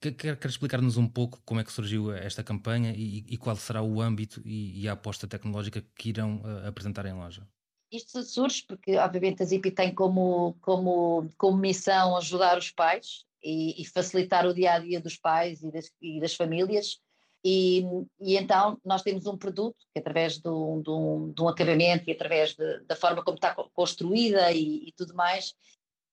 Quer, 0.00 0.36
quer 0.36 0.48
explicar-nos 0.48 0.96
um 0.96 1.08
pouco 1.08 1.40
como 1.44 1.58
é 1.60 1.64
que 1.64 1.72
surgiu 1.72 2.12
esta 2.12 2.44
campanha 2.44 2.92
e, 2.96 3.24
e 3.28 3.36
qual 3.36 3.56
será 3.56 3.82
o 3.82 4.00
âmbito 4.00 4.40
e, 4.44 4.82
e, 4.82 4.88
a 4.88 4.92
aposta 4.92 5.26
tecnológica 5.26 5.84
que 5.96 6.10
irão 6.10 6.36
uh, 6.36 6.68
apresentar 6.68 7.04
em 7.06 7.14
loja? 7.14 7.46
Isto 7.90 8.22
surge 8.22 8.64
porque, 8.68 8.96
obviamente, 8.96 9.42
a 9.42 9.46
Zipi 9.46 9.72
tem 9.72 9.92
como, 9.92 10.56
como, 10.60 11.28
como 11.36 11.58
missão 11.58 12.16
ajudar 12.16 12.56
os 12.58 12.70
pais 12.70 13.24
e, 13.42 13.80
e 13.80 13.84
facilitar 13.86 14.46
o 14.46 14.54
dia 14.54 14.74
a 14.74 14.78
dia 14.78 15.00
dos 15.00 15.16
pais 15.16 15.62
e 15.62 15.72
das, 15.72 15.90
das 16.20 16.34
famílias. 16.34 17.00
E, 17.44 17.82
e, 18.20 18.36
então 18.36 18.78
nós 18.84 19.02
temos 19.02 19.26
um 19.26 19.36
produto 19.36 19.76
que, 19.92 19.98
através 19.98 20.38
de 20.38 20.48
um, 20.48 20.80
de 20.82 20.90
um, 20.90 21.32
de 21.32 21.42
um 21.42 21.48
acabamento 21.48 22.08
e 22.08 22.12
através 22.12 22.54
de, 22.54 22.80
da 22.84 22.94
forma 22.94 23.24
como 23.24 23.36
está 23.36 23.54
construída 23.72 24.52
e, 24.52 24.88
e 24.88 24.92
tudo 24.92 25.14
mais, 25.14 25.54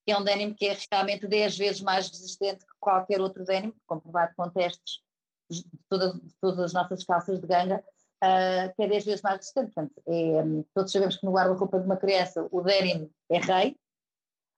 que 0.06 0.12
é 0.12 0.18
um 0.18 0.24
denim 0.24 0.54
que 0.54 0.68
é 0.68 0.78
realmente 0.92 1.28
10 1.28 1.58
vezes 1.58 1.82
mais 1.82 2.08
resistente 2.08 2.66
que 2.66 2.74
qualquer 2.80 3.20
outro 3.20 3.44
denim, 3.44 3.74
comprovado 3.88 4.34
com 4.38 4.50
testes 4.50 5.02
de 5.50 5.64
todas, 5.90 6.14
de 6.14 6.36
todas 6.40 6.60
as 6.60 6.74
nossas 6.74 7.04
calças 7.04 7.42
de 7.42 7.48
ganga, 7.48 7.84
uh, 8.24 8.76
que 8.76 8.84
é 8.84 8.88
10 8.88 9.06
vezes 9.06 9.22
mais 9.24 9.38
resistente. 9.38 9.74
Portanto, 9.74 10.02
é, 10.08 10.44
todos 10.76 10.92
sabemos 10.92 11.18
que 11.18 11.26
no 11.26 11.32
guarda-roupa 11.32 11.80
de 11.80 11.86
uma 11.86 11.98
criança 11.98 12.48
o 12.52 12.62
denim 12.62 13.10
é 13.30 13.40
rei, 13.40 13.72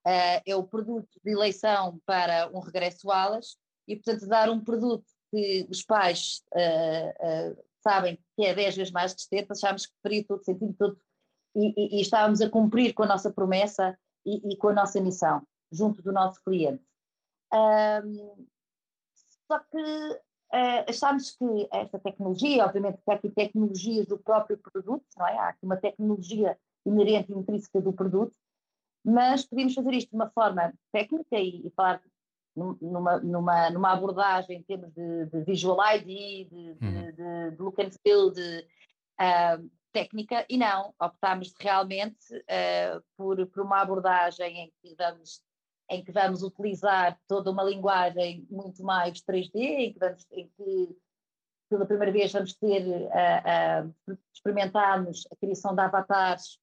uh, 0.05 0.41
é 0.45 0.55
o 0.55 0.63
produto 0.63 1.09
de 1.23 1.31
eleição 1.31 1.99
para 2.05 2.49
um 2.53 2.59
regresso 2.59 3.09
alas 3.09 3.57
e, 3.87 3.95
portanto, 3.95 4.27
dar 4.27 4.49
um 4.49 4.61
produto 4.61 5.05
que 5.31 5.65
os 5.69 5.81
pais 5.81 6.43
uh, 6.53 7.63
sabem 7.81 8.19
que 8.35 8.45
é 8.45 8.53
10 8.53 8.75
vezes 8.75 8.91
mais 8.91 9.13
resistente, 9.13 9.47
achámos 9.49 9.85
que 9.85 9.93
faria 10.03 10.25
todo 10.25 10.43
sentido 10.43 10.75
todo, 10.77 10.99
e, 11.55 11.73
e, 11.77 11.97
e 11.97 12.01
estávamos 12.01 12.41
a 12.41 12.49
cumprir 12.49 12.93
com 12.93 13.03
a 13.03 13.07
nossa 13.07 13.31
promessa 13.31 13.97
e, 14.27 14.53
e 14.53 14.57
com 14.57 14.67
a 14.67 14.73
nossa 14.73 14.99
missão, 14.99 15.41
junto 15.71 16.01
do 16.01 16.11
nosso 16.11 16.43
cliente. 16.43 16.83
Um, 17.53 18.45
só 19.47 19.59
que 19.59 19.77
uh, 19.77 20.89
achámos 20.89 21.31
que 21.31 21.67
esta 21.71 21.97
tecnologia, 21.97 22.65
obviamente 22.65 23.01
que 23.01 23.09
há 23.09 23.13
aqui 23.13 23.29
tecnologias 23.29 24.05
do 24.05 24.17
próprio 24.19 24.57
produto, 24.57 25.05
não 25.17 25.25
é? 25.25 25.37
Há 25.37 25.49
aqui 25.49 25.65
uma 25.65 25.77
tecnologia 25.77 26.57
inerente 26.85 27.31
e 27.31 27.35
intrínseca 27.35 27.81
do 27.81 27.93
produto, 27.93 28.35
mas 29.03 29.45
podíamos 29.45 29.73
fazer 29.73 29.93
isto 29.93 30.09
de 30.09 30.15
uma 30.15 30.29
forma 30.29 30.73
técnica 30.91 31.37
e, 31.37 31.65
e 31.65 31.69
falar 31.71 32.01
numa, 32.81 33.19
numa, 33.19 33.69
numa 33.69 33.93
abordagem 33.93 34.57
em 34.57 34.63
termos 34.63 34.91
de, 34.91 35.25
de 35.27 35.43
visual 35.43 35.77
ID, 35.95 36.49
de, 36.49 36.73
de, 36.73 36.85
uhum. 36.85 37.11
de, 37.11 37.51
de 37.51 37.61
look 37.61 37.79
and 37.81 37.91
feel, 38.03 38.31
de, 38.31 38.65
uh, 39.19 39.69
técnica 39.91 40.45
e 40.49 40.57
não, 40.57 40.93
optámos 40.99 41.53
realmente 41.59 42.35
uh, 42.35 43.03
por, 43.15 43.45
por 43.47 43.63
uma 43.63 43.81
abordagem 43.81 44.59
em 44.59 44.73
que 44.81 44.95
vamos 44.95 45.41
em 45.89 46.03
que 46.03 46.11
vamos 46.11 46.43
utilizar 46.43 47.17
toda 47.27 47.49
uma 47.49 47.63
linguagem 47.63 48.45
muito 48.49 48.83
mais 48.83 49.21
3D, 49.21 49.51
em 49.55 49.93
que, 49.93 49.99
vamos, 49.99 50.27
em 50.31 50.49
que 50.49 50.97
pela 51.69 51.85
primeira 51.85 52.11
vez 52.11 52.31
vamos 52.31 52.53
ter, 52.55 52.85
uh, 52.85 53.87
uh, 53.87 54.17
a 55.31 55.35
criação 55.37 55.73
de 55.73 55.81
avatares 55.81 56.59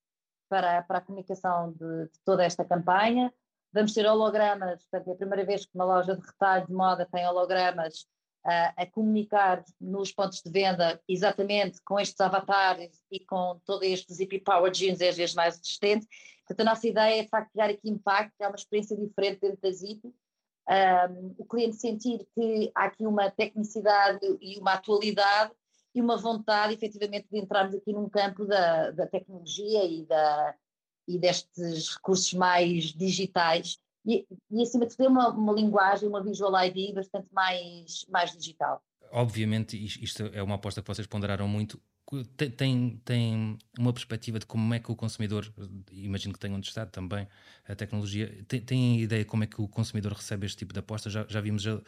para, 0.48 0.82
para 0.82 0.98
a 0.98 1.00
comunicação 1.00 1.72
de, 1.72 2.04
de, 2.04 2.20
toda 2.24 2.44
esta 2.44 2.64
campanha. 2.64 3.32
Vamos 3.72 3.92
ter 3.92 4.06
hologramas, 4.06 4.84
portanto, 4.84 5.08
é 5.08 5.12
a 5.12 5.16
primeira 5.16 5.44
vez 5.44 5.66
que 5.66 5.74
uma 5.74 5.84
loja 5.84 6.14
de 6.14 6.24
retalho 6.24 6.66
de 6.66 6.72
moda 6.72 7.08
tem 7.10 7.26
hologramas 7.26 8.06
a, 8.44 8.82
a 8.82 8.86
comunicar 8.86 9.64
nos 9.80 10.12
pontos 10.12 10.42
de 10.42 10.50
venda 10.50 11.00
exatamente 11.08 11.80
com 11.82 11.98
estes 11.98 12.20
avatares 12.20 13.02
e 13.10 13.18
com 13.20 13.60
todos 13.64 13.86
estes 13.88 14.20
IP 14.20 14.40
Power 14.40 14.70
Jeans 14.70 15.00
é 15.00 15.08
às 15.08 15.16
vezes 15.16 15.34
mais 15.34 15.54
existente. 15.54 16.06
Portanto, 16.46 16.60
a 16.60 16.70
nossa 16.70 16.86
ideia 16.86 17.20
é 17.20 17.22
de 17.22 17.28
facto 17.28 17.52
criar 17.52 17.70
aqui 17.70 17.88
impacto, 17.88 18.34
é 18.40 18.46
uma 18.46 18.56
experiência 18.56 18.96
diferente 18.96 19.40
dentro 19.40 19.60
da 19.62 19.70
ZIP. 19.70 20.14
Um, 20.66 21.34
o 21.38 21.44
cliente 21.44 21.76
sentir 21.76 22.26
que 22.34 22.70
há 22.74 22.84
aqui 22.84 23.06
uma 23.06 23.30
tecnicidade 23.30 24.20
e 24.40 24.58
uma 24.58 24.74
atualidade 24.74 25.52
e 25.94 26.00
uma 26.00 26.16
vontade, 26.16 26.74
efetivamente, 26.74 27.28
de 27.30 27.38
entrarmos 27.38 27.74
aqui 27.74 27.92
num 27.92 28.08
campo 28.08 28.44
da, 28.44 28.90
da 28.90 29.06
tecnologia 29.06 29.84
e, 29.84 30.04
da, 30.04 30.54
e 31.06 31.18
destes 31.18 31.94
recursos 31.94 32.32
mais 32.34 32.86
digitais 32.92 33.78
e, 34.04 34.26
e 34.50 34.62
acima 34.62 34.86
de 34.86 34.96
tudo, 34.96 35.06
é 35.06 35.08
uma, 35.08 35.28
uma 35.30 35.52
linguagem, 35.52 36.08
uma 36.08 36.22
visual 36.22 36.52
ID 36.64 36.94
bastante 36.94 37.28
mais, 37.32 38.04
mais 38.08 38.32
digital. 38.36 38.82
Obviamente, 39.10 39.76
isto 39.76 40.24
é 40.32 40.42
uma 40.42 40.56
aposta 40.56 40.82
que 40.82 40.88
vocês 40.88 41.06
ponderaram 41.06 41.46
muito. 41.46 41.80
Tem, 42.56 43.00
tem 43.04 43.58
uma 43.78 43.92
perspectiva 43.92 44.38
de 44.38 44.44
como 44.44 44.74
é 44.74 44.78
que 44.78 44.90
o 44.90 44.96
consumidor, 44.96 45.50
imagino 45.90 46.34
que 46.34 46.38
tenham 46.38 46.60
testado 46.60 46.90
também 46.90 47.26
a 47.66 47.74
tecnologia, 47.74 48.44
tem, 48.46 48.60
tem 48.60 49.00
ideia 49.00 49.24
como 49.24 49.42
é 49.44 49.46
que 49.46 49.60
o 49.60 49.66
consumidor 49.66 50.12
recebe 50.12 50.46
este 50.46 50.58
tipo 50.58 50.72
de 50.74 50.80
aposta? 50.80 51.08
Já, 51.08 51.24
já 51.28 51.40
vimos 51.40 51.62
já, 51.62 51.76
uh, 51.76 51.82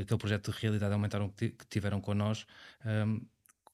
aquele 0.00 0.18
projeto 0.18 0.50
de 0.50 0.58
realidade 0.58 0.94
aumentaram 0.94 1.28
que, 1.28 1.54
tiveram 1.68 2.00
connosco. 2.00 2.48
Um, 2.86 3.20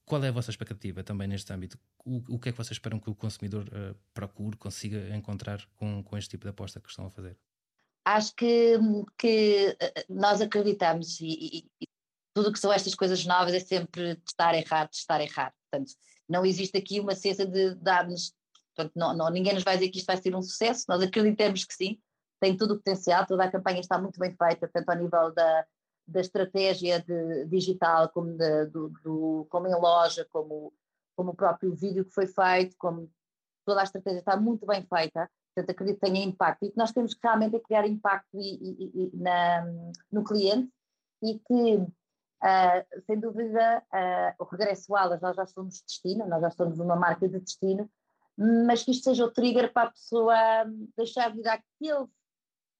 qual 0.05 0.23
é 0.23 0.27
a 0.27 0.31
vossa 0.31 0.51
expectativa 0.51 1.03
também 1.03 1.27
neste 1.27 1.51
âmbito? 1.53 1.79
O, 2.03 2.35
o 2.35 2.39
que 2.39 2.49
é 2.49 2.51
que 2.51 2.57
vocês 2.57 2.71
esperam 2.71 2.99
que 2.99 3.09
o 3.09 3.15
consumidor 3.15 3.67
uh, 3.67 3.95
procure, 4.13 4.57
consiga 4.57 5.15
encontrar 5.15 5.65
com, 5.75 6.03
com 6.03 6.17
este 6.17 6.31
tipo 6.31 6.43
de 6.43 6.49
aposta 6.49 6.79
que 6.79 6.89
estão 6.89 7.05
a 7.05 7.09
fazer? 7.09 7.37
Acho 8.05 8.35
que, 8.35 8.77
que 9.17 9.75
eh, 9.79 10.05
nós 10.07 10.39
acreditamos 10.39 11.19
e, 11.19 11.67
e 11.81 11.87
tudo 12.35 12.51
que 12.51 12.59
são 12.59 12.71
estas 12.71 12.93
coisas 12.93 13.25
novas 13.25 13.53
é 13.53 13.59
sempre 13.59 14.15
testar 14.17 14.53
errado, 14.53 14.89
testar 14.89 15.21
errado. 15.21 15.53
Portanto, 15.71 15.93
não 16.29 16.45
existe 16.45 16.77
aqui 16.77 16.99
uma 16.99 17.15
ciência 17.15 17.45
de 17.45 17.73
dar-nos, 17.75 18.33
portanto, 18.75 18.93
não, 18.95 19.15
não, 19.15 19.29
ninguém 19.29 19.53
nos 19.53 19.63
vai 19.63 19.75
dizer 19.77 19.89
que 19.89 19.97
isto 19.97 20.07
vai 20.07 20.17
ser 20.17 20.35
um 20.35 20.41
sucesso, 20.41 20.85
nós 20.87 21.01
acreditamos 21.01 21.63
que 21.63 21.73
sim, 21.73 21.99
tem 22.39 22.57
todo 22.57 22.71
o 22.71 22.77
potencial, 22.77 23.25
toda 23.25 23.43
a 23.43 23.51
campanha 23.51 23.79
está 23.79 23.97
muito 23.97 24.19
bem 24.19 24.35
feita, 24.35 24.67
tanto 24.67 24.89
ao 24.89 24.97
nível 24.97 25.33
da, 25.33 25.65
da 26.07 26.21
estratégia 26.21 27.01
de, 27.01 27.45
digital, 27.45 28.09
como, 28.09 28.37
de, 28.37 28.65
do, 28.67 28.89
do, 29.03 29.47
como 29.49 29.67
em 29.67 29.73
loja, 29.73 30.27
como, 30.29 30.73
como 31.15 31.31
o 31.31 31.35
próprio 31.35 31.73
vídeo 31.73 32.05
que 32.05 32.13
foi 32.13 32.27
feito, 32.27 32.75
como 32.77 33.09
toda 33.65 33.81
a 33.81 33.83
estratégia 33.83 34.19
está 34.19 34.37
muito 34.37 34.65
bem 34.65 34.85
feita, 34.85 35.29
portanto 35.55 35.69
acredito 35.69 35.99
que 35.99 36.11
tenha 36.11 36.25
impacto 36.25 36.65
e 36.65 36.71
que 36.71 36.77
nós 36.77 36.91
temos 36.91 37.13
que 37.13 37.19
realmente 37.23 37.59
criar 37.59 37.87
impacto 37.87 38.37
e, 38.37 38.55
e, 38.61 38.91
e 39.05 39.17
na, 39.17 39.65
no 40.11 40.23
cliente 40.23 40.69
e 41.23 41.39
que, 41.39 41.75
uh, 41.77 43.01
sem 43.07 43.19
dúvida, 43.19 43.81
uh, 43.93 44.43
o 44.43 44.43
regresso 44.43 44.93
Alas, 44.95 45.21
nós 45.21 45.35
já 45.35 45.45
somos 45.45 45.81
destino, 45.81 46.27
nós 46.27 46.41
já 46.41 46.51
somos 46.51 46.79
uma 46.79 46.95
marca 46.95 47.27
de 47.27 47.39
destino, 47.39 47.89
mas 48.37 48.83
que 48.83 48.91
isto 48.91 49.05
seja 49.05 49.25
o 49.25 49.31
trigger 49.31 49.71
para 49.71 49.87
a 49.87 49.91
pessoa 49.91 50.35
deixar 50.97 51.31
de 51.31 51.39
ir 51.39 51.47
àquele 51.47 52.07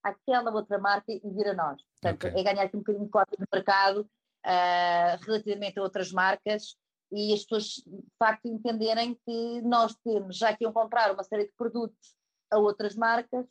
àquela 0.03 0.51
outra 0.51 0.77
marca 0.77 1.11
e 1.11 1.19
vir 1.23 1.47
a 1.47 1.53
nós. 1.55 1.81
Portanto, 1.99 2.27
okay. 2.27 2.39
é 2.39 2.43
ganhar 2.43 2.63
aqui 2.63 2.75
um 2.75 2.79
bocadinho 2.79 3.05
de 3.05 3.09
código 3.09 3.37
no 3.39 3.47
mercado 3.51 4.01
uh, 4.01 5.25
relativamente 5.25 5.79
a 5.79 5.81
outras 5.81 6.11
marcas 6.11 6.77
e 7.11 7.33
as 7.33 7.41
pessoas 7.41 7.63
de 7.87 8.03
facto 8.19 8.45
entenderem 8.45 9.15
que 9.25 9.61
nós 9.61 9.95
temos, 10.03 10.37
já 10.37 10.55
que 10.55 10.63
iam 10.63 10.71
comprar 10.71 11.11
uma 11.11 11.23
série 11.23 11.45
de 11.45 11.53
produtos 11.57 12.15
a 12.51 12.57
outras 12.57 12.95
marcas, 12.95 13.45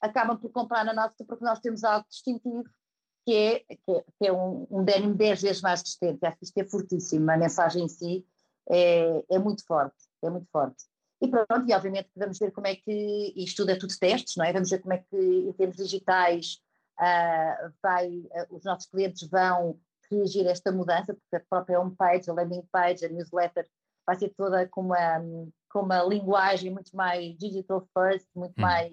acabam 0.00 0.36
por 0.36 0.50
comprar 0.50 0.84
na 0.84 0.92
nossa 0.92 1.24
porque 1.26 1.44
nós 1.44 1.60
temos 1.60 1.84
algo 1.84 2.06
distintivo 2.08 2.64
que 3.24 3.34
é, 3.34 3.60
que 3.60 3.90
é, 3.92 4.04
que 4.18 4.26
é 4.26 4.32
um, 4.32 4.66
um 4.70 4.84
denim 4.84 5.14
10 5.14 5.42
vezes 5.42 5.62
mais 5.62 5.80
resistente. 5.80 6.24
Acho 6.26 6.38
que 6.38 6.44
isto 6.44 6.58
é 6.58 6.64
fortíssimo, 6.64 7.30
a 7.30 7.36
mensagem 7.36 7.84
em 7.84 7.88
si 7.88 8.26
é, 8.68 9.24
é 9.30 9.38
muito 9.38 9.64
forte, 9.64 9.96
é 10.22 10.30
muito 10.30 10.48
forte. 10.50 10.84
E 11.20 11.28
pronto, 11.28 11.68
e 11.68 11.72
obviamente 11.72 12.10
vamos 12.16 12.36
ver 12.36 12.50
como 12.50 12.66
é 12.66 12.74
que, 12.74 13.32
isto 13.36 13.58
tudo 13.58 13.70
é 13.70 13.76
tudo 13.76 13.96
testes, 13.96 14.34
não 14.36 14.44
é? 14.44 14.52
Vamos 14.52 14.70
ver 14.70 14.80
como 14.80 14.92
é 14.92 14.98
que 14.98 15.16
em 15.16 15.52
termos 15.52 15.76
digitais 15.76 16.60
uh, 16.98 17.72
vai, 17.80 18.08
uh, 18.08 18.56
os 18.56 18.64
nossos 18.64 18.90
clientes 18.90 19.28
vão 19.28 19.78
reagir 20.10 20.46
a 20.48 20.50
esta 20.50 20.72
mudança, 20.72 21.14
porque 21.14 21.36
a 21.36 21.40
própria 21.48 21.80
homepage, 21.80 22.28
a 22.28 22.34
landing 22.34 22.66
page, 22.72 23.04
a 23.04 23.08
newsletter 23.08 23.68
vai 24.04 24.16
ser 24.16 24.30
toda 24.30 24.66
com 24.66 24.80
uma, 24.80 25.20
com 25.72 25.80
uma 25.80 26.02
linguagem 26.02 26.70
muito 26.70 26.94
mais 26.94 27.36
digital 27.38 27.86
first, 27.94 28.26
muito 28.34 28.58
hum. 28.58 28.62
mais 28.62 28.92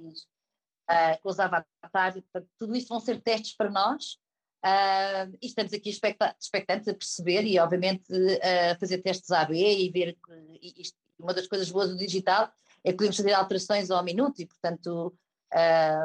uh, 0.90 1.22
com 1.22 1.30
os 1.30 1.40
avatares, 1.40 2.16
e, 2.16 2.22
portanto, 2.22 2.48
tudo 2.58 2.76
isto 2.76 2.90
vão 2.90 3.00
ser 3.00 3.22
testes 3.22 3.56
para 3.56 3.70
nós. 3.70 4.18
Uh, 4.66 5.38
e 5.42 5.48
estamos 5.48 5.72
aqui 5.74 5.90
expectantes 5.90 6.88
a 6.88 6.94
perceber 6.94 7.44
e, 7.44 7.60
obviamente, 7.60 8.12
a 8.12 8.74
uh, 8.74 8.80
fazer 8.80 9.02
testes 9.02 9.32
AB 9.32 9.54
e 9.54 9.90
ver 9.90 10.14
que 10.16 10.82
isto, 10.82 10.98
uma 11.18 11.34
das 11.34 11.48
coisas 11.48 11.70
boas 11.70 11.90
do 11.90 11.98
digital 11.98 12.52
é 12.84 12.92
que 12.92 12.98
podemos 12.98 13.18
fazer 13.18 13.34
alterações 13.34 13.92
ao 13.92 14.04
minuto 14.04 14.42
e, 14.42 14.46
portanto, 14.46 15.14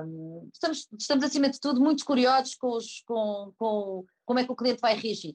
um, 0.06 0.48
estamos, 0.52 0.88
estamos, 0.98 1.24
acima 1.24 1.48
de 1.50 1.60
tudo, 1.60 1.80
muito 1.80 2.04
curiosos 2.04 2.54
com, 2.54 2.70
os, 2.76 3.00
com, 3.02 3.52
com, 3.58 4.04
como 4.24 4.38
é 4.38 4.44
que 4.44 4.52
o 4.52 4.56
cliente 4.56 4.80
vai 4.80 4.96
reagir, 4.96 5.34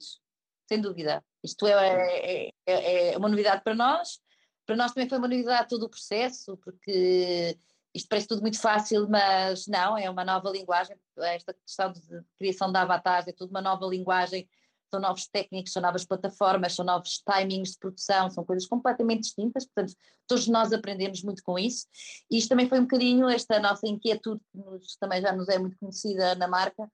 sem 0.68 0.80
dúvida. 0.80 1.22
Isto 1.42 1.66
é, 1.66 2.46
é, 2.46 2.50
é, 2.66 3.12
é 3.12 3.18
uma 3.18 3.28
novidade 3.28 3.62
para 3.62 3.74
nós, 3.74 4.18
para 4.70 4.76
nós 4.76 4.92
também 4.92 5.08
foi 5.08 5.18
uma 5.18 5.26
novidade 5.26 5.68
todo 5.68 5.82
o 5.82 5.88
processo, 5.88 6.56
porque 6.58 7.58
isto 7.92 8.08
parece 8.08 8.28
tudo 8.28 8.40
muito 8.40 8.60
fácil, 8.60 9.08
mas 9.08 9.66
não, 9.66 9.98
é 9.98 10.08
uma 10.08 10.24
nova 10.24 10.48
linguagem. 10.48 10.96
Esta 11.18 11.52
questão 11.52 11.90
de 11.90 12.00
criação 12.38 12.70
de 12.70 12.78
avatares 12.78 13.26
é 13.26 13.32
tudo 13.32 13.50
uma 13.50 13.60
nova 13.60 13.84
linguagem 13.86 14.48
são 14.88 15.00
novos 15.00 15.26
técnicos, 15.28 15.72
são 15.72 15.80
novas 15.80 16.04
plataformas, 16.04 16.74
são 16.74 16.84
novos 16.84 17.22
timings 17.22 17.72
de 17.72 17.78
produção, 17.78 18.28
são 18.28 18.44
coisas 18.44 18.66
completamente 18.66 19.22
distintas, 19.22 19.64
portanto, 19.64 19.96
todos 20.26 20.48
nós 20.48 20.72
aprendemos 20.72 21.22
muito 21.22 21.44
com 21.44 21.56
isso. 21.56 21.86
E 22.28 22.38
isto 22.38 22.48
também 22.48 22.68
foi 22.68 22.80
um 22.80 22.82
bocadinho 22.82 23.28
esta 23.28 23.60
nossa 23.60 23.86
inquietude, 23.86 24.40
que 24.50 24.58
nos, 24.58 24.96
também 24.96 25.22
já 25.22 25.32
nos 25.32 25.48
é 25.48 25.58
muito 25.60 25.76
conhecida 25.78 26.34
na 26.34 26.48
marca, 26.48 26.90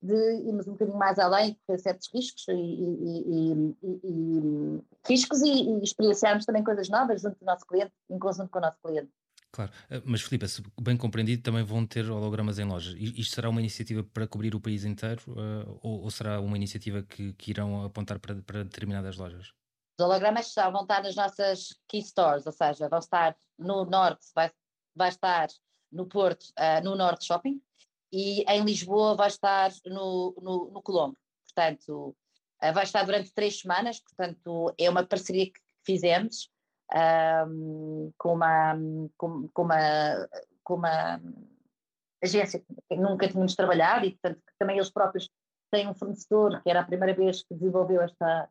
de 0.00 0.14
irmos 0.46 0.66
um 0.68 0.72
bocadinho 0.72 0.96
mais 0.96 1.18
além, 1.18 1.58
correr 1.66 1.78
certos 1.78 2.08
riscos 2.12 2.46
e, 2.48 2.52
e, 2.52 3.74
e, 3.82 4.00
e 4.04 4.82
riscos 5.06 5.40
e, 5.42 5.82
experienciarmos 5.82 6.44
também 6.44 6.62
coisas 6.62 6.88
novas 6.88 7.22
junto 7.22 7.38
do 7.38 7.44
nosso 7.44 7.66
cliente, 7.66 7.92
em 8.08 8.18
conjunto 8.18 8.50
com 8.50 8.58
o 8.58 8.62
nosso 8.62 8.78
cliente. 8.80 9.10
Claro, 9.50 9.72
eh, 9.90 10.02
mas 10.04 10.20
Filipe, 10.20 10.46
se 10.46 10.62
bem 10.80 10.96
compreendido, 10.96 11.42
também 11.42 11.64
vão 11.64 11.86
ter 11.86 12.08
hologramas 12.10 12.58
em 12.58 12.64
lojas. 12.64 12.94
Isto 12.98 13.34
será 13.34 13.48
uma 13.48 13.60
iniciativa 13.60 14.04
para 14.04 14.26
cobrir 14.26 14.54
o 14.54 14.60
país 14.60 14.84
inteiro 14.84 15.22
uh, 15.28 15.78
ou, 15.82 16.02
ou, 16.02 16.10
será 16.10 16.40
uma 16.40 16.56
iniciativa 16.56 17.02
que, 17.02 17.32
que 17.32 17.50
irão 17.50 17.82
apontar 17.84 18.18
para, 18.18 18.36
para, 18.42 18.64
determinadas 18.64 19.16
lojas? 19.16 19.52
Os 19.98 20.04
hologramas 20.04 20.52
já 20.52 20.68
vão 20.70 20.82
estar 20.82 21.02
nas 21.02 21.16
nossas 21.16 21.80
key 21.88 22.02
stores, 22.02 22.46
ou 22.46 22.52
seja, 22.52 22.88
vão 22.88 22.98
estar 22.98 23.36
no 23.58 23.84
Norte, 23.84 24.26
vai, 24.34 24.50
vai 24.94 25.08
estar 25.08 25.48
no 25.90 26.06
Porto, 26.06 26.44
uh, 26.58 26.84
no 26.84 26.94
Norte 26.94 27.24
Shopping, 27.24 27.60
e 28.12 28.42
em 28.50 28.64
Lisboa 28.64 29.14
vai 29.14 29.28
estar 29.28 29.70
no, 29.86 30.34
no, 30.40 30.70
no 30.72 30.82
Colombo. 30.82 31.16
Portanto, 31.46 32.16
uh, 32.62 32.72
vai 32.72 32.84
estar 32.84 33.04
durante 33.04 33.32
três 33.32 33.60
semanas, 33.60 34.00
portanto, 34.00 34.72
é 34.78 34.88
uma 34.88 35.04
parceria 35.04 35.46
que 35.46 35.60
fizemos 35.84 36.50
um, 37.46 38.12
com, 38.16 38.34
uma, 38.34 38.74
com, 39.16 39.48
com, 39.48 39.62
uma, 39.62 40.28
com 40.64 40.74
uma 40.74 41.20
agência 42.22 42.62
que 42.88 42.96
nunca 42.96 43.28
tínhamos 43.28 43.54
trabalhado 43.54 44.06
e, 44.06 44.12
portanto, 44.12 44.40
também 44.58 44.76
eles 44.76 44.90
próprios 44.90 45.28
têm 45.70 45.88
um 45.88 45.94
fornecedor 45.94 46.62
que 46.62 46.70
era 46.70 46.80
a 46.80 46.84
primeira 46.84 47.14
vez 47.14 47.42
que 47.42 47.54
desenvolveu 47.54 48.00
esta, 48.00 48.48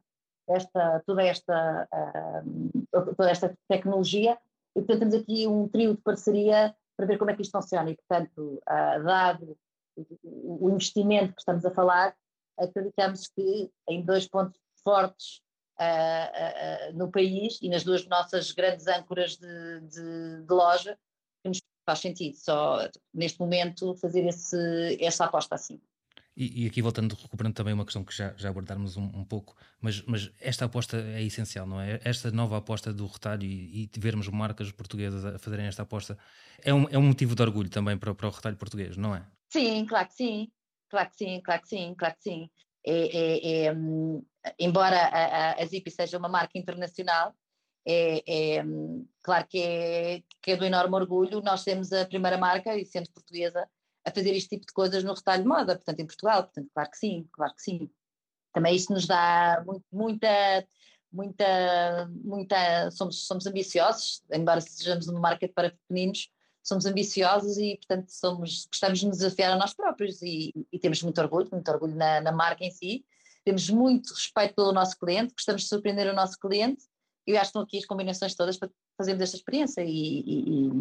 esta, 0.48 1.04
toda, 1.06 1.24
esta, 1.24 1.88
toda 2.92 3.30
esta 3.30 3.58
tecnologia 3.68 4.38
e, 4.76 4.82
portanto, 4.82 5.00
temos 5.00 5.16
aqui 5.16 5.48
um 5.48 5.68
trio 5.68 5.96
de 5.96 6.02
parceria 6.02 6.76
para 6.98 7.06
ver 7.06 7.18
como 7.18 7.30
é 7.30 7.36
que 7.36 7.44
isto 7.44 7.52
funciona 7.52 7.90
e, 7.92 7.96
portanto, 7.96 8.62
uh, 8.68 9.04
dado 9.04 9.58
o 10.24 10.70
investimento 10.70 11.34
que 11.34 11.42
estamos 11.42 11.64
a 11.64 11.72
falar, 11.72 12.16
acreditamos 12.58 13.28
que 13.28 13.72
em 13.88 14.04
dois 14.04 14.28
pontos 14.28 14.60
fortes 14.84 15.42
uh, 15.80 16.92
uh, 16.92 16.98
no 16.98 17.12
país 17.12 17.60
e 17.62 17.70
nas 17.70 17.84
duas 17.84 18.06
nossas 18.08 18.52
grandes 18.52 18.88
âncoras 18.88 19.38
de, 19.38 19.80
de, 19.82 20.44
de 20.44 20.54
loja, 20.54 20.98
que 21.44 21.50
nos 21.50 21.62
faz 21.86 22.00
sentido 22.00 22.36
só 22.36 22.80
neste 23.14 23.40
momento 23.40 23.96
fazer 23.96 24.26
esse, 24.26 24.98
essa 25.00 25.26
aposta 25.26 25.56
assim. 25.56 25.80
E, 26.40 26.66
e, 26.66 26.68
aqui 26.68 26.84
voltando, 26.84 27.18
recuperando 27.20 27.56
também 27.56 27.74
uma 27.74 27.84
questão 27.84 28.04
que 28.04 28.16
já, 28.16 28.32
já 28.38 28.50
abordarmos 28.50 28.96
um, 28.96 29.06
um, 29.06 29.26
pouco, 29.26 29.56
mas, 29.82 30.04
mas 30.04 30.32
esta 30.40 30.66
aposta 30.66 30.96
é 30.98 31.24
essencial, 31.24 31.66
não 31.66 31.82
é? 31.82 32.00
Esta 32.04 32.30
nova 32.30 32.58
aposta 32.58 32.94
do 32.94 33.08
retalho 33.08 33.44
e, 33.44 33.90
e 33.96 34.00
vermos 34.00 34.28
marcas 34.28 34.72
portuguesas 34.72 35.26
a 35.26 35.40
fazerem 35.40 35.66
esta 35.66 35.82
aposta 35.82 36.16
é 36.64 36.72
um, 36.72 36.88
é 36.92 36.98
um 36.98 37.02
motivo 37.02 37.34
de 37.34 37.42
orgulho 37.42 37.72
também 37.72 37.98
para, 37.98 38.14
para 38.14 38.28
o 38.28 38.30
retalho 38.30 38.56
português, 38.56 38.96
não 38.96 39.16
é? 39.16 39.26
Sim, 39.50 39.84
claro 39.88 40.08
que 40.08 40.14
sim, 40.14 40.52
claro 40.88 41.10
que 41.10 41.16
sim, 41.16 41.42
claro 41.42 41.62
que 41.64 41.70
sim, 41.70 41.96
claro 41.98 42.14
que 42.14 42.22
sim. 42.22 42.50
É, 42.86 43.18
é, 43.18 43.66
é, 43.66 43.74
hum, 43.74 44.24
embora 44.60 45.08
a, 45.08 45.60
a, 45.60 45.66
Zipi 45.66 45.90
seja 45.90 46.20
uma 46.20 46.30
marca 46.30 46.56
internacional, 46.56 47.34
é, 47.84 48.22
é, 48.28 48.64
claro 49.24 49.48
que 49.48 49.60
é, 49.60 50.24
que 50.40 50.52
é 50.52 50.56
do 50.56 50.66
enorme 50.66 50.94
orgulho 50.94 51.42
nós 51.42 51.64
temos 51.64 51.92
a 51.92 52.06
primeira 52.06 52.38
marca, 52.38 52.76
e 52.78 52.86
sendo 52.86 53.10
portuguesa, 53.12 53.68
a 54.08 54.12
fazer 54.12 54.34
este 54.34 54.50
tipo 54.52 54.66
de 54.66 54.72
coisas 54.72 55.04
no 55.04 55.14
retalho 55.14 55.44
de 55.44 55.50
moda, 55.50 55.76
portanto, 55.76 56.00
em 56.00 56.06
Portugal. 56.06 56.44
Portanto, 56.44 56.70
claro 56.74 56.90
que 56.90 56.98
sim, 56.98 57.28
claro 57.32 57.54
que 57.54 57.62
sim. 57.62 57.90
também 58.54 58.74
isto 58.74 58.94
nos 58.94 59.06
dá 59.06 59.62
muito, 59.66 59.86
muita, 59.92 60.68
muita, 61.12 62.10
muita, 62.24 62.92
somos, 62.92 63.28
somos 63.28 63.46
ambiciosos, 63.46 64.24
embora 64.32 64.62
sejamos 64.62 65.10
uma 65.10 65.20
marca 65.20 65.48
para 65.50 65.72
pequeninos, 65.72 66.30
somos 66.64 66.86
ambiciosos 66.86 67.58
e, 67.58 67.76
portanto, 67.76 68.10
somos, 68.10 68.66
gostamos 68.68 69.00
de 69.00 69.08
nos 69.08 69.18
desafiar 69.18 69.52
a 69.52 69.58
nós 69.58 69.74
próprios 69.74 70.22
e, 70.22 70.54
e 70.72 70.80
temos 70.80 71.04
muito 71.04 71.20
orgulho, 71.20 71.50
muito 71.52 71.70
orgulho 71.70 71.96
na, 71.96 72.22
na, 72.22 72.32
marca 72.32 72.64
em 72.64 72.72
si, 72.72 73.06
temos 73.44 73.70
muito 73.70 74.14
respeito 74.14 74.56
pelo 74.56 74.72
nosso 74.72 74.98
cliente, 74.98 75.34
gostamos 75.34 75.64
de 75.64 75.68
surpreender 75.68 76.08
o 76.08 76.16
nosso 76.16 76.40
cliente 76.40 76.86
e 77.26 77.34
acho 77.34 77.42
que 77.42 77.48
estão 77.48 77.62
aqui 77.62 77.78
as 77.78 77.86
combinações 77.86 78.36
todas 78.36 78.58
para 78.58 78.70
fazermos 78.98 79.22
esta 79.22 79.36
experiência 79.36 79.82
e, 79.84 80.24
e, 80.26 80.72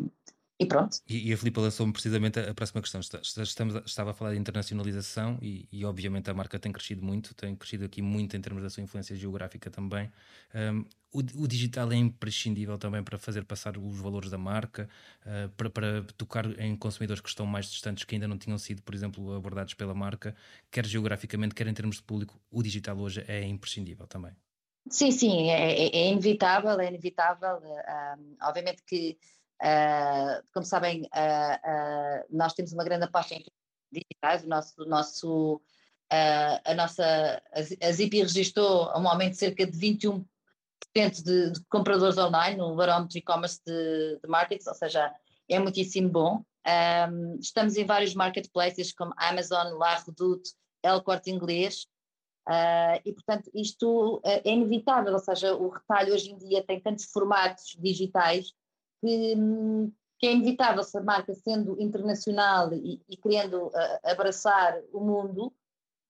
e 0.58 0.64
pronto. 0.64 0.98
E, 1.06 1.28
e 1.28 1.32
a 1.34 1.36
Filipe 1.36 1.60
lançou-me 1.60 1.92
precisamente 1.92 2.40
a, 2.40 2.50
a, 2.50 2.54
próxima 2.54 2.80
questão. 2.80 3.00
Estamos, 3.00 3.74
estava 3.84 4.12
a 4.12 4.14
falar 4.14 4.32
de 4.32 4.38
internacionalização 4.38 5.38
e, 5.42 5.68
e, 5.70 5.84
obviamente 5.84 6.30
a 6.30 6.34
marca 6.34 6.58
tem 6.58 6.72
crescido 6.72 7.04
muito, 7.04 7.34
tem 7.34 7.54
crescido 7.54 7.84
aqui 7.84 8.00
muito 8.00 8.36
em 8.36 8.40
termos 8.40 8.62
da 8.62 8.70
sua 8.70 8.82
influência 8.82 9.14
geográfica 9.14 9.70
também. 9.70 10.10
Um, 10.54 10.84
o, 11.12 11.18
o, 11.42 11.46
digital 11.46 11.92
é 11.92 11.96
imprescindível 11.96 12.78
também 12.78 13.02
para 13.02 13.18
fazer 13.18 13.44
passar 13.44 13.76
os 13.76 13.98
valores 13.98 14.30
da 14.30 14.38
marca, 14.38 14.88
uh, 15.26 15.48
para, 15.50 15.68
para, 15.68 16.02
tocar 16.16 16.46
em 16.58 16.74
consumidores 16.74 17.20
que 17.20 17.28
estão 17.28 17.44
mais 17.44 17.66
distantes, 17.66 18.04
que 18.04 18.14
ainda 18.14 18.26
não 18.26 18.38
tinham 18.38 18.58
sido, 18.58 18.82
por 18.82 18.94
exemplo, 18.94 19.34
abordados 19.34 19.74
pela 19.74 19.94
marca, 19.94 20.34
quer 20.70 20.86
geograficamente, 20.86 21.54
quer 21.54 21.66
em 21.66 21.74
termos 21.74 21.96
de 21.96 22.02
público. 22.02 22.40
O 22.50 22.62
digital 22.62 22.98
hoje 22.98 23.22
é 23.28 23.44
imprescindível 23.46 24.06
também. 24.06 24.32
Sim, 24.88 25.10
sim, 25.10 25.50
é, 25.50 25.72
é, 25.72 25.96
é 25.96 26.10
inevitável, 26.12 26.78
é 26.80 26.88
inevitável. 26.88 27.58
Um, 27.58 28.36
obviamente 28.40 28.82
que 28.86 29.18
Uh, 29.62 30.42
como 30.52 30.66
sabem, 30.66 31.02
uh, 31.02 31.06
uh, 31.06 32.24
nós 32.30 32.52
temos 32.52 32.72
uma 32.72 32.84
grande 32.84 33.04
aposta 33.04 33.34
em 33.34 33.44
digitais, 33.90 34.44
o 34.44 34.48
nosso, 34.48 34.82
o 34.82 34.84
nosso, 34.84 35.62
a 36.64 36.74
nossa, 36.74 37.42
a 37.82 37.92
Zipi 37.92 38.20
registrou 38.20 38.86
um 38.98 39.08
aumento 39.08 39.32
de 39.32 39.38
cerca 39.38 39.66
de 39.66 39.78
21% 39.78 40.24
de, 40.94 41.50
de 41.52 41.64
compradores 41.68 42.18
online 42.18 42.56
no 42.56 42.76
barómetro 42.76 43.16
e-commerce 43.16 43.60
de, 43.64 44.18
de 44.22 44.28
marketing, 44.28 44.68
ou 44.68 44.74
seja, 44.74 45.14
é 45.48 45.58
muitíssimo 45.58 46.08
bom. 46.08 46.44
Um, 46.66 47.38
estamos 47.40 47.76
em 47.76 47.84
vários 47.84 48.14
marketplaces 48.14 48.92
como 48.92 49.14
Amazon, 49.16 49.78
La 49.78 49.98
Redoute, 50.00 50.50
El 50.82 51.00
Corte 51.02 51.30
Inglês, 51.30 51.86
Uh, 52.48 53.02
e, 53.04 53.12
portanto, 53.12 53.50
isto 53.52 54.18
uh, 54.18 54.20
é 54.24 54.48
inevitável, 54.48 55.12
ou 55.12 55.18
seja, 55.18 55.52
o 55.56 55.68
retalho 55.68 56.14
hoje 56.14 56.30
em 56.30 56.38
dia 56.38 56.62
tem 56.64 56.80
tantos 56.80 57.06
formatos 57.06 57.76
digitais 57.76 58.52
que, 59.06 59.36
que 60.18 60.26
é 60.26 60.32
inevitável 60.32 60.82
se 60.82 60.98
a 60.98 61.02
marca 61.02 61.34
sendo 61.34 61.80
internacional 61.80 62.72
e, 62.72 63.00
e 63.08 63.16
querendo 63.16 63.68
uh, 63.68 63.72
abraçar 64.04 64.80
o 64.92 65.00
mundo, 65.00 65.54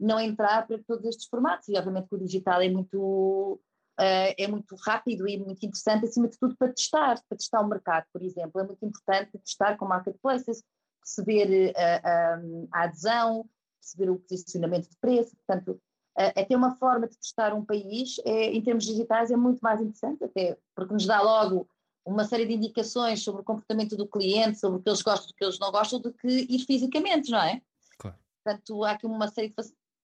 não 0.00 0.18
entrar 0.18 0.66
para 0.66 0.78
todos 0.86 1.04
estes 1.04 1.26
formatos. 1.26 1.68
E 1.68 1.76
obviamente 1.76 2.08
que 2.08 2.14
o 2.14 2.18
digital 2.18 2.62
é 2.62 2.68
muito, 2.68 3.60
uh, 4.00 4.34
é 4.38 4.46
muito 4.48 4.74
rápido 4.76 5.28
e 5.28 5.36
muito 5.36 5.64
interessante, 5.64 6.06
acima 6.06 6.28
de 6.28 6.38
tudo, 6.38 6.56
para 6.56 6.72
testar, 6.72 7.20
para 7.28 7.36
testar 7.36 7.60
o 7.60 7.68
mercado, 7.68 8.06
por 8.12 8.22
exemplo. 8.22 8.60
É 8.60 8.64
muito 8.64 8.84
importante 8.84 9.38
testar 9.38 9.76
com 9.76 9.84
marketplaces, 9.84 10.62
perceber 11.00 11.72
uh, 11.72 12.68
a 12.72 12.84
adesão, 12.84 13.46
perceber 13.80 14.10
o 14.10 14.18
posicionamento 14.18 14.88
de 14.88 14.96
preço, 15.00 15.36
portanto, 15.36 15.80
até 16.18 16.56
uma 16.56 16.74
forma 16.76 17.06
de 17.06 17.18
testar 17.18 17.52
um 17.52 17.62
país, 17.62 18.16
é, 18.24 18.46
em 18.46 18.62
termos 18.62 18.86
digitais, 18.86 19.30
é 19.30 19.36
muito 19.36 19.60
mais 19.60 19.82
interessante, 19.82 20.24
até 20.24 20.56
porque 20.74 20.94
nos 20.94 21.04
dá 21.04 21.20
logo 21.20 21.68
uma 22.06 22.24
série 22.24 22.46
de 22.46 22.54
indicações 22.54 23.22
sobre 23.22 23.42
o 23.42 23.44
comportamento 23.44 23.96
do 23.96 24.06
cliente, 24.06 24.60
sobre 24.60 24.78
o 24.78 24.82
que 24.82 24.88
eles 24.88 25.02
gostam 25.02 25.28
e 25.28 25.32
o 25.32 25.34
que 25.34 25.44
eles 25.44 25.58
não 25.58 25.72
gostam, 25.72 26.00
do 26.00 26.12
que 26.12 26.28
ir 26.28 26.60
fisicamente, 26.60 27.30
não 27.30 27.40
é? 27.40 27.60
Claro. 27.98 28.16
Portanto, 28.42 28.84
há 28.84 28.92
aqui 28.92 29.06
uma 29.06 29.26
série 29.26 29.48
de 29.48 29.54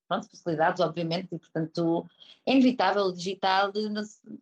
pronto, 0.09 0.29
facilidades, 0.29 0.81
obviamente, 0.81 1.29
e 1.33 1.39
portanto 1.39 2.07
é 2.45 2.53
inevitável 2.53 3.05
o 3.05 3.13
digital. 3.13 3.73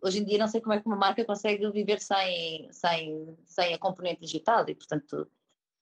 Hoje 0.03 0.19
em 0.19 0.25
dia 0.25 0.39
não 0.39 0.49
sei 0.49 0.61
como 0.61 0.73
é 0.73 0.81
que 0.81 0.87
uma 0.87 0.97
marca 0.97 1.25
consegue 1.25 1.71
viver 1.71 2.01
sem, 2.01 2.73
sem, 2.73 3.37
sem 3.45 3.75
a 3.75 3.79
componente 3.79 4.23
digital 4.23 4.65
e 4.69 4.75
portanto 4.75 5.31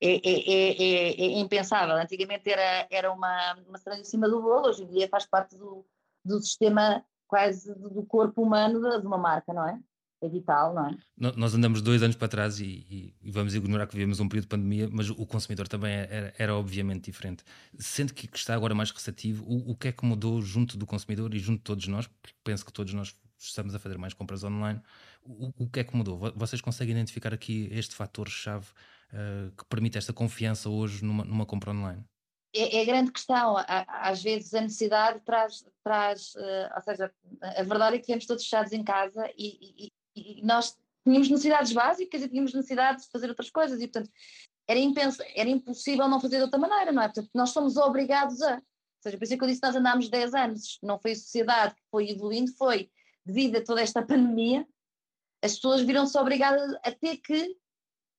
é, 0.00 0.16
é, 0.16 0.72
é, 0.78 1.20
é 1.20 1.38
impensável. 1.38 1.96
Antigamente 1.96 2.50
era, 2.50 2.86
era 2.90 3.12
uma, 3.12 3.54
uma 3.66 3.78
cereja 3.78 4.02
em 4.02 4.04
cima 4.04 4.28
do 4.28 4.42
bolo, 4.42 4.68
hoje 4.68 4.82
em 4.82 4.88
dia 4.88 5.08
faz 5.08 5.26
parte 5.26 5.56
do, 5.56 5.86
do 6.24 6.40
sistema 6.40 7.04
quase 7.26 7.74
do 7.74 8.04
corpo 8.04 8.42
humano 8.42 9.00
de 9.00 9.06
uma 9.06 9.18
marca, 9.18 9.52
não 9.52 9.66
é? 9.66 9.78
É 10.20 10.28
vital, 10.28 10.74
não 10.74 10.88
é? 10.88 10.96
Nós 11.36 11.54
andamos 11.54 11.80
dois 11.80 12.02
anos 12.02 12.16
para 12.16 12.28
trás 12.28 12.58
e, 12.58 13.14
e, 13.22 13.30
vamos 13.30 13.54
ignorar 13.54 13.86
que 13.86 13.94
vivemos 13.94 14.18
um 14.18 14.28
período 14.28 14.44
de 14.44 14.48
pandemia, 14.48 14.88
mas 14.90 15.10
o 15.10 15.26
consumidor 15.26 15.68
também 15.68 15.92
é, 15.92 16.08
era, 16.10 16.34
era 16.38 16.56
obviamente 16.56 17.04
diferente. 17.04 17.44
Sendo 17.78 18.12
que 18.12 18.28
está 18.34 18.54
agora 18.54 18.74
mais 18.74 18.90
receptivo, 18.90 19.44
o, 19.46 19.72
o, 19.72 19.76
que 19.76 19.88
é 19.88 19.92
que 19.92 20.04
mudou 20.04 20.42
junto 20.42 20.76
do 20.76 20.86
consumidor 20.86 21.32
e 21.34 21.38
junto 21.38 21.58
de 21.58 21.64
todos 21.64 21.86
nós? 21.86 22.06
Porque 22.06 22.36
penso 22.42 22.64
que 22.64 22.72
todos 22.72 22.92
nós 22.94 23.16
estamos 23.38 23.74
a 23.74 23.78
fazer 23.78 23.96
mais 23.96 24.12
compras 24.12 24.42
online. 24.42 24.80
O, 25.22 25.52
o 25.64 25.68
que 25.68 25.80
é 25.80 25.84
que 25.84 25.96
mudou? 25.96 26.18
Vocês 26.34 26.60
conseguem 26.60 26.94
identificar 26.94 27.32
aqui 27.32 27.68
este 27.70 27.94
fator-chave 27.94 28.66
uh, 29.12 29.52
que 29.56 29.64
permite 29.66 29.98
esta 29.98 30.12
confiança 30.12 30.68
hoje 30.68 31.04
numa, 31.04 31.24
numa 31.24 31.46
compra 31.46 31.70
online? 31.70 32.04
É, 32.54 32.78
é, 32.78 32.82
a 32.82 32.84
grande 32.84 33.12
questão. 33.12 33.56
Às 33.86 34.22
vezes 34.22 34.52
a 34.54 34.62
necessidade 34.62 35.20
traz, 35.20 35.64
traz 35.84 36.34
uh, 36.34 36.74
ou 36.74 36.82
seja, 36.82 37.12
a 37.40 37.62
verdade 37.62 37.96
é 37.96 37.98
que 38.00 38.06
temos 38.06 38.26
todos 38.26 38.42
fechados 38.42 38.72
em 38.72 38.82
casa 38.82 39.30
e, 39.36 39.86
e 39.86 39.92
nós 40.42 40.76
tínhamos 41.04 41.28
necessidades 41.28 41.72
básicas 41.72 42.22
e 42.22 42.28
tínhamos 42.28 42.52
necessidade 42.52 43.02
de 43.02 43.10
fazer 43.10 43.28
outras 43.28 43.50
coisas, 43.50 43.80
e 43.80 43.88
portanto 43.88 44.10
era, 44.68 44.78
impens 44.78 45.18
era 45.34 45.48
impossível 45.48 46.06
não 46.08 46.20
fazer 46.20 46.36
de 46.36 46.42
outra 46.42 46.58
maneira, 46.58 46.92
não 46.92 47.02
é? 47.02 47.06
Portanto, 47.06 47.30
nós 47.34 47.50
somos 47.50 47.76
obrigados 47.78 48.42
a. 48.42 48.56
Ou 48.56 49.02
seja, 49.02 49.16
por 49.16 49.24
isso 49.24 49.34
é 49.34 49.36
que 49.38 49.44
eu 49.44 49.48
disse 49.48 49.60
que 49.60 49.66
nós 49.66 49.76
andámos 49.76 50.08
10 50.10 50.34
anos, 50.34 50.78
não 50.82 50.98
foi 50.98 51.12
a 51.12 51.16
sociedade 51.16 51.74
que 51.74 51.82
foi 51.90 52.10
evoluindo, 52.10 52.52
foi 52.54 52.90
devido 53.24 53.56
a 53.56 53.64
toda 53.64 53.80
esta 53.80 54.04
pandemia, 54.04 54.66
as 55.42 55.54
pessoas 55.54 55.82
viram-se 55.82 56.18
obrigadas 56.18 56.74
a 56.84 56.90
ter 56.90 57.18
que 57.18 57.56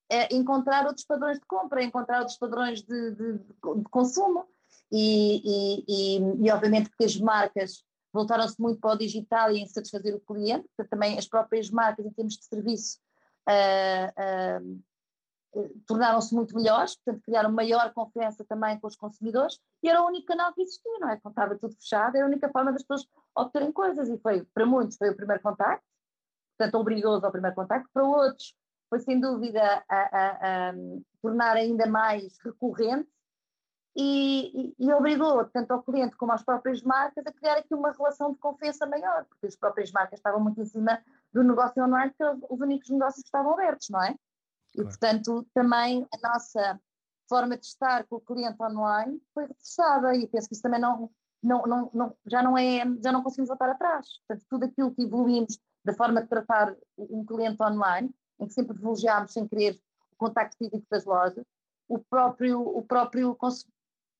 eh, 0.10 0.34
encontrar 0.34 0.86
outros 0.86 1.06
padrões 1.06 1.38
de 1.38 1.46
compra, 1.46 1.84
encontrar 1.84 2.20
outros 2.20 2.38
padrões 2.38 2.82
de, 2.82 3.12
de, 3.12 3.34
de 3.40 3.90
consumo. 3.92 4.48
E, 4.92 5.42
e, 5.46 5.86
e, 5.88 6.48
e, 6.48 6.52
obviamente 6.52 6.90
que 6.98 7.06
as 7.06 7.16
marcas 7.18 7.84
voltaram-se 8.12 8.60
muito 8.60 8.80
para 8.80 8.94
o 8.94 8.98
digital 8.98 9.52
e 9.52 9.60
em 9.60 9.68
satisfazer 9.68 10.16
o 10.16 10.20
cliente, 10.20 10.68
também 10.90 11.18
as 11.18 11.28
próprias 11.28 11.70
marcas, 11.70 12.06
em 12.06 12.12
termos 12.12 12.38
de 12.38 12.46
serviço, 12.46 13.00
uh, 13.48 14.72
uh, 15.56 15.82
tornaram-se 15.88 16.34
muito 16.34 16.56
melhores, 16.56 16.96
portanto, 16.96 17.24
criaram 17.24 17.52
maior 17.52 17.92
confiança 17.94 18.44
também 18.46 18.80
com 18.80 18.88
os 18.88 18.96
consumidores, 18.96 19.60
e 19.82 19.90
era 19.90 20.02
o 20.02 20.08
único 20.08 20.28
canal 20.28 20.54
que 20.54 20.62
existia, 20.62 21.00
não 21.00 21.10
é? 21.10 21.18
Quando 21.18 21.34
estava 21.34 21.58
tudo 21.58 21.76
fechado, 21.76 22.16
era 22.16 22.26
a 22.26 22.28
única 22.28 22.50
forma 22.50 22.72
das 22.72 22.84
pessoas 22.84 23.08
obterem 23.36 23.72
coisas, 23.72 24.10
e 24.10 24.18
foi, 24.20 24.44
para 24.54 24.66
muitos, 24.66 24.98
foi 24.98 25.10
o 25.10 25.16
primeiro 25.16 25.42
contacto, 25.42 25.86
portanto, 26.58 26.80
obrigou-os 26.80 27.24
ao 27.24 27.32
primeiro 27.32 27.56
contacto, 27.56 27.90
para 27.94 28.04
outros, 28.04 28.56
foi 28.90 29.00
sem 29.00 29.20
dúvida 29.20 29.84
a, 29.88 29.96
a, 29.96 30.70
a 30.70 30.74
tornar 31.22 31.56
ainda 31.56 31.86
mais 31.86 32.38
recorrente 32.44 33.10
e, 33.96 34.74
e, 34.80 34.86
e, 34.86 34.94
obrigou 34.94 35.44
tanto 35.46 35.72
ao 35.72 35.84
cliente 35.84 36.16
como 36.16 36.32
às 36.32 36.44
próprias 36.44 36.82
marcas 36.84 37.26
a 37.26 37.34
criar 37.34 37.58
aqui 37.58 37.74
uma 37.74 37.92
relação 37.92 38.32
de 38.32 38.40
confiança 38.40 38.86
maior, 38.86 39.26
porque 39.26 39.48
as 39.48 39.56
próprias 39.56 39.92
marcas 39.92 40.20
estavam 40.20 40.40
muito 40.40 40.62
em 40.62 40.66
cima 40.66 41.04
do 41.34 41.44
negócio 41.44 41.84
online, 41.84 42.14
que 42.16 42.24
eram 42.24 42.40
os 42.50 42.60
únicos 42.62 42.90
negócios 42.90 43.22
que 43.22 43.28
estavam 43.28 43.54
abertos, 43.54 43.90
não 43.90 44.02
é? 44.02 44.16
E, 44.76 44.84
portanto, 44.84 45.46
também 45.54 46.08
a 46.14 46.30
nossa 46.30 46.80
forma 47.28 47.58
de 47.58 47.66
estar 47.66 48.06
com 48.08 48.18
o 48.18 48.22
cliente 48.22 48.62
online 48.62 49.22
foi 49.34 49.48
reforçada 49.48 50.16
e 50.16 50.28
penso 50.28 50.48
que 50.48 50.54
isso 50.54 50.64
também 50.64 50.80
não, 50.80 51.10
não, 51.42 51.64
não, 51.64 51.92
não, 51.94 52.18
já, 52.26 52.44
não 52.44 52.58
é, 52.58 52.84
já 53.04 53.12
não 53.12 53.24
conseguimos 53.24 53.50
voltar 53.50 53.70
atrás. 53.70 54.08
Portanto, 54.28 54.46
tudo 54.50 54.66
aquilo 54.66 54.94
que 54.94 55.04
evoluímos 55.04 55.60
da 55.84 55.94
forma 55.94 56.22
de 56.22 56.28
tratar 56.28 56.76
um 56.98 57.26
cliente 57.26 57.62
online, 57.62 58.14
em 58.40 58.48
que 58.48 58.54
sempre 58.54 58.74
privilegiámos 58.74 59.34
sem 59.34 59.48
querer 59.48 59.80
o 60.12 60.16
contacto 60.18 60.58
físico 60.58 60.86
das 60.90 61.06
lojas, 61.06 61.46
o 61.88 62.00
próprio, 62.00 62.62
o 62.62 62.84
próprio 62.84 63.36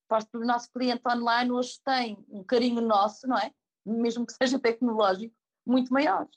parte 0.10 0.32
do 0.32 0.40
nosso 0.40 0.70
cliente 0.72 1.04
online 1.08 1.52
hoje 1.52 1.80
tem 1.86 2.26
um 2.30 2.44
carinho 2.44 2.82
nosso, 2.82 3.28
não 3.28 3.38
é? 3.38 3.54
Mesmo 3.86 4.26
que 4.26 4.34
seja 4.34 4.60
tecnológico, 4.60 5.34
muito 5.66 5.94
maior. 5.94 6.28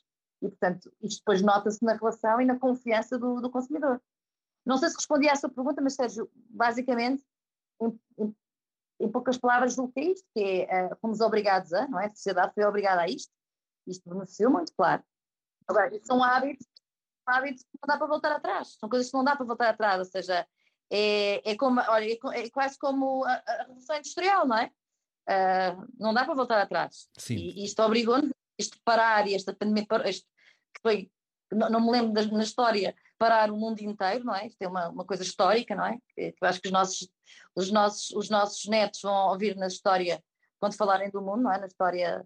E, 0.41 0.47
portanto, 0.47 0.93
isto 1.01 1.19
depois 1.19 1.41
nota-se 1.41 1.83
na 1.83 1.93
relação 1.93 2.39
e 2.39 2.45
na 2.45 2.59
confiança 2.59 3.17
do, 3.17 3.41
do, 3.41 3.49
consumidor. 3.49 4.01
Não 4.65 4.77
sei 4.77 4.89
se 4.89 4.95
respondi 4.95 5.27
à 5.27 5.35
sua 5.35 5.49
pergunta, 5.49 5.81
mas, 5.81 5.95
Sérgio, 5.95 6.29
basicamente, 6.49 7.23
em, 7.81 7.99
em, 8.19 8.35
em 9.01 9.11
poucas 9.11 9.37
palavras, 9.37 9.77
o 9.77 9.87
que 9.87 9.99
é 9.99 10.03
isto, 10.11 10.27
que 10.33 10.41
é, 10.41 10.85
uh, 10.85 10.97
fomos 11.01 11.19
obrigados 11.19 11.73
a, 11.73 11.87
não 11.87 11.99
é? 11.99 12.05
A 12.05 12.09
sociedade 12.09 12.53
foi 12.53 12.63
obrigada 12.63 13.01
a 13.01 13.07
isto. 13.07 13.31
Isto 13.87 14.09
beneficiou 14.09 14.51
muito, 14.51 14.73
claro. 14.75 15.03
Agora, 15.67 15.99
são 16.03 16.23
hábitos, 16.23 16.67
hábitos 17.25 17.63
que 17.63 17.79
não 17.81 17.87
dá 17.87 17.97
para 17.97 18.07
voltar 18.07 18.31
atrás. 18.33 18.77
São 18.79 18.87
coisas 18.87 19.09
que 19.09 19.17
não 19.17 19.23
dá 19.23 19.35
para 19.35 19.45
voltar 19.45 19.69
atrás, 19.69 19.99
ou 19.99 20.05
seja, 20.05 20.47
é, 20.91 21.51
é, 21.51 21.55
como, 21.55 21.81
olha, 21.81 22.05
é, 22.05 22.39
é 22.39 22.49
quase 22.49 22.77
como 22.77 23.23
a, 23.25 23.43
a, 23.45 23.57
Revolução 23.63 23.97
Industrial, 23.97 24.47
não 24.47 24.57
é? 24.57 24.71
Uh, 25.29 25.87
não 25.99 26.13
dá 26.13 26.25
para 26.25 26.35
voltar 26.35 26.61
atrás. 26.61 27.07
Sim. 27.17 27.35
E 27.35 27.65
isto 27.65 27.81
obrigou-nos, 27.81 28.31
este 28.57 28.79
parar 28.83 29.27
e 29.27 29.33
esta 29.33 29.53
pandemia, 29.53 29.85
este, 30.05 30.27
que 30.73 30.81
foi, 30.81 31.11
não, 31.51 31.69
não 31.69 31.81
me 31.81 31.91
lembro 31.91 32.13
da, 32.13 32.25
na 32.25 32.43
história, 32.43 32.95
parar 33.17 33.49
o 33.49 33.57
mundo 33.57 33.79
inteiro, 33.79 34.25
não 34.25 34.35
é? 34.35 34.47
Isto 34.47 34.61
é 34.61 34.67
uma, 34.67 34.89
uma 34.89 35.05
coisa 35.05 35.23
histórica, 35.23 35.75
não 35.75 35.85
é? 35.85 35.97
Que, 36.13 36.31
que 36.33 36.37
eu 36.41 36.47
acho 36.47 36.61
que 36.61 36.67
os 36.67 36.73
nossos, 36.73 37.09
os, 37.55 37.71
nossos, 37.71 38.11
os 38.11 38.29
nossos 38.29 38.65
netos 38.65 39.01
vão 39.01 39.29
ouvir 39.29 39.55
na 39.55 39.67
história, 39.67 40.21
quando 40.59 40.75
falarem 40.75 41.09
do 41.09 41.21
mundo, 41.21 41.43
não 41.43 41.51
é? 41.51 41.59
Na 41.59 41.67
história 41.67 42.25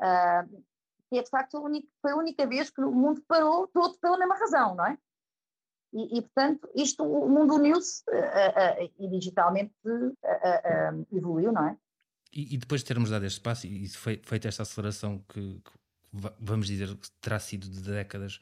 Uh, 0.00 0.64
que 1.10 1.18
é 1.18 1.22
de 1.22 1.28
facto 1.28 1.56
a 1.56 1.60
única, 1.60 1.86
foi 2.00 2.12
a 2.12 2.16
única 2.16 2.46
vez 2.46 2.70
que 2.70 2.80
o 2.80 2.90
mundo 2.90 3.22
parou 3.28 3.66
todo 3.68 3.98
pela 3.98 4.16
mesma 4.16 4.38
razão, 4.38 4.74
não 4.74 4.86
é? 4.86 4.96
E, 5.92 6.18
e 6.18 6.22
portanto, 6.22 6.68
isto, 6.74 7.02
o 7.04 7.28
mundo 7.28 7.54
uniu-se 7.54 8.02
uh, 8.10 8.84
uh, 8.84 8.92
e 8.98 9.08
digitalmente 9.08 9.74
evoluiu, 11.12 11.52
não 11.52 11.68
é? 11.68 11.76
E, 12.32 12.54
e, 12.54 12.58
depois 12.58 12.82
de 12.82 12.86
termos 12.86 13.10
dado 13.10 13.26
este 13.26 13.40
passo 13.40 13.66
e 13.66 13.88
feita 13.88 14.46
esta 14.46 14.62
aceleração 14.62 15.18
que, 15.28 15.60
que, 15.60 15.70
vamos 16.38 16.68
dizer 16.68 16.94
que 16.96 17.10
terá 17.20 17.40
sido 17.40 17.68
de 17.68 17.80
décadas, 17.82 18.40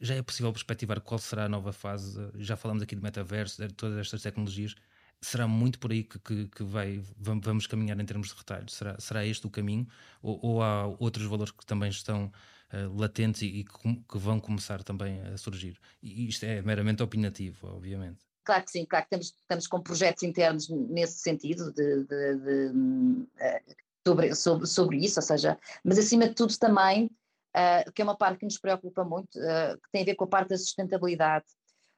já 0.00 0.14
é 0.14 0.22
possível 0.22 0.52
perspectivar 0.52 1.00
qual 1.00 1.18
será 1.18 1.46
a 1.46 1.48
nova 1.48 1.72
fase? 1.72 2.20
já 2.36 2.56
falamos 2.56 2.84
aqui 2.84 2.94
de 2.94 3.02
metaverso, 3.02 3.66
de 3.66 3.74
todas 3.74 3.98
estas 3.98 4.22
tecnologias 4.22 4.76
será 5.20 5.46
muito 5.46 5.78
por 5.78 5.92
aí 5.92 6.02
que, 6.02 6.18
que, 6.18 6.48
que, 6.48 6.62
vai, 6.62 7.02
vamos 7.18 7.66
caminhar 7.66 7.98
em 8.00 8.04
termos 8.04 8.28
de 8.28 8.34
retalho? 8.34 8.68
Será, 8.70 8.98
será 8.98 9.24
este 9.26 9.46
o 9.46 9.50
caminho? 9.50 9.86
Ou, 10.22 10.38
ou 10.42 10.62
há 10.62 10.86
outros 10.98 11.26
valores 11.26 11.52
que 11.52 11.64
também 11.66 11.90
estão 11.90 12.32
uh, 12.72 12.98
latentes 12.98 13.42
e, 13.42 13.46
e 13.46 13.64
que, 13.64 14.18
vão 14.18 14.40
começar 14.40 14.82
também 14.82 15.20
a 15.22 15.36
surgir? 15.36 15.78
E 16.02 16.28
isto 16.28 16.44
é 16.44 16.62
meramente 16.62 17.02
opinativo, 17.02 17.68
obviamente. 17.68 18.24
Claro 18.44 18.64
que 18.64 18.70
sim, 18.70 18.84
claro 18.84 19.04
que 19.04 19.14
estamos, 19.14 19.26
estamos 19.40 19.66
com 19.66 19.80
projetos 19.80 20.22
internos 20.22 20.68
nesse 20.68 21.18
sentido 21.20 21.72
de, 21.72 22.04
de, 22.04 22.36
de, 22.36 22.70
uh, 22.70 23.74
sobre, 24.06 24.34
sobre, 24.34 24.66
sobre 24.66 24.96
isso, 24.98 25.20
ou 25.20 25.24
seja, 25.24 25.58
mas 25.84 25.98
acima 25.98 26.28
de 26.28 26.34
tudo 26.34 26.56
também, 26.58 27.06
uh, 27.06 27.92
que 27.92 28.02
é 28.02 28.04
uma 28.04 28.16
parte 28.16 28.38
que 28.38 28.46
nos 28.46 28.58
preocupa 28.58 29.04
muito, 29.04 29.32
que 29.32 29.90
tem 29.92 30.02
a 30.02 30.06
ver 30.06 30.14
com 30.14 30.24
a 30.24 30.28
parte 30.28 30.48
da 30.48 30.58
sustentabilidade. 30.58 31.46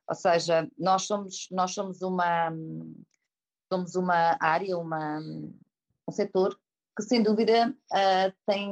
Ou 0.08 0.14
seja, 0.16 0.68
nós 0.76 1.02
somos, 1.02 1.46
nós 1.50 1.72
somos 1.72 2.02
uma, 2.02 2.52
somos 3.72 3.94
uma 3.94 4.36
área, 4.40 4.76
uma, 4.76 5.20
um 5.20 6.12
setor 6.12 6.58
que 6.96 7.02
sem 7.02 7.22
dúvida 7.22 7.74
uh, 7.90 8.32
tem, 8.46 8.70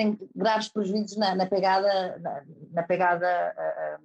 tem 0.00 0.18
graves 0.34 0.68
prejuízos 0.68 1.16
na, 1.18 1.34
na 1.34 1.46
pegada, 1.46 2.18
na, 2.18 2.42
na 2.72 2.82
pegada 2.82 3.54
uh, 3.98 4.04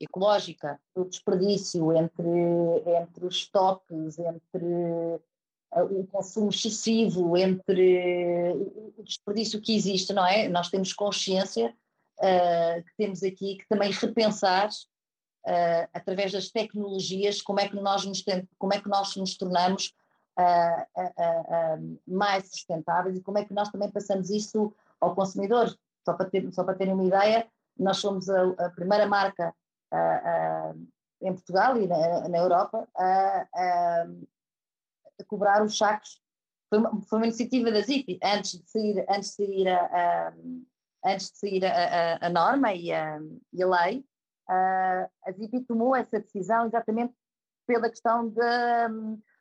ecológica, 0.00 0.80
o 0.94 1.04
desperdício 1.04 1.92
entre, 1.92 2.28
entre 3.00 3.24
os 3.24 3.36
estoques, 3.36 4.18
entre 4.18 4.64
uh, 4.64 6.00
o 6.00 6.06
consumo 6.08 6.50
excessivo, 6.50 7.36
entre 7.36 8.52
o 8.98 9.02
desperdício 9.04 9.60
que 9.60 9.76
existe, 9.76 10.12
não 10.12 10.26
é? 10.26 10.48
Nós 10.48 10.68
temos 10.68 10.92
consciência 10.92 11.74
que 12.16 12.96
temos 12.96 13.24
aqui 13.24 13.56
que 13.56 13.68
também 13.68 13.90
repensar 13.90 14.68
uh, 14.68 15.88
através 15.92 16.30
das 16.30 16.48
tecnologias, 16.48 17.42
como 17.42 17.58
é 17.58 17.68
que 17.68 17.74
nós 17.74 18.04
nos, 18.04 18.24
como 18.56 18.72
é 18.72 18.80
que 18.80 18.88
nós 18.88 19.16
nos 19.16 19.36
tornamos 19.36 19.92
uh, 20.38 21.00
uh, 21.00 21.98
mais 22.06 22.48
sustentáveis 22.50 23.16
e 23.16 23.20
como 23.20 23.38
é 23.38 23.44
que 23.44 23.52
nós 23.52 23.68
também 23.68 23.90
passamos 23.90 24.30
isso 24.30 24.72
ao 25.00 25.14
consumidor. 25.14 25.74
Só 26.04 26.12
para, 26.12 26.28
ter, 26.28 26.52
só 26.52 26.64
para 26.64 26.74
terem 26.74 26.94
uma 26.94 27.04
ideia, 27.04 27.48
nós 27.78 27.96
somos 27.98 28.28
a, 28.28 28.42
a 28.58 28.70
primeira 28.70 29.06
marca 29.06 29.54
em 31.20 31.32
Portugal 31.32 31.76
e 31.80 31.86
na, 31.86 32.28
na 32.28 32.38
Europa 32.38 32.86
a, 32.96 33.46
a, 33.54 34.06
a, 35.20 35.24
cobrar 35.26 35.62
os 35.62 35.76
sacos. 35.76 36.20
Foi 36.68 36.78
uma, 36.78 37.00
foi 37.02 37.18
uma 37.18 37.26
iniciativa 37.26 37.70
da 37.70 37.80
ZIP, 37.80 38.18
antes 38.22 38.58
de 38.58 38.70
sair, 38.70 39.06
antes 39.08 39.30
de 39.30 39.36
sair, 39.36 39.68
a, 39.68 40.34
antes 41.04 41.30
de 41.30 41.38
sair 41.38 41.64
a, 41.64 42.28
norma 42.28 42.74
e 42.74 42.92
a, 42.92 43.18
e 43.52 43.62
a 43.62 43.66
lei, 43.66 44.04
a 44.48 45.32
ZIPI 45.32 45.64
tomou 45.64 45.94
essa 45.94 46.20
decisão 46.20 46.66
exatamente 46.66 47.14
pela 47.66 47.88
questão 47.88 48.28
de, 48.28 48.40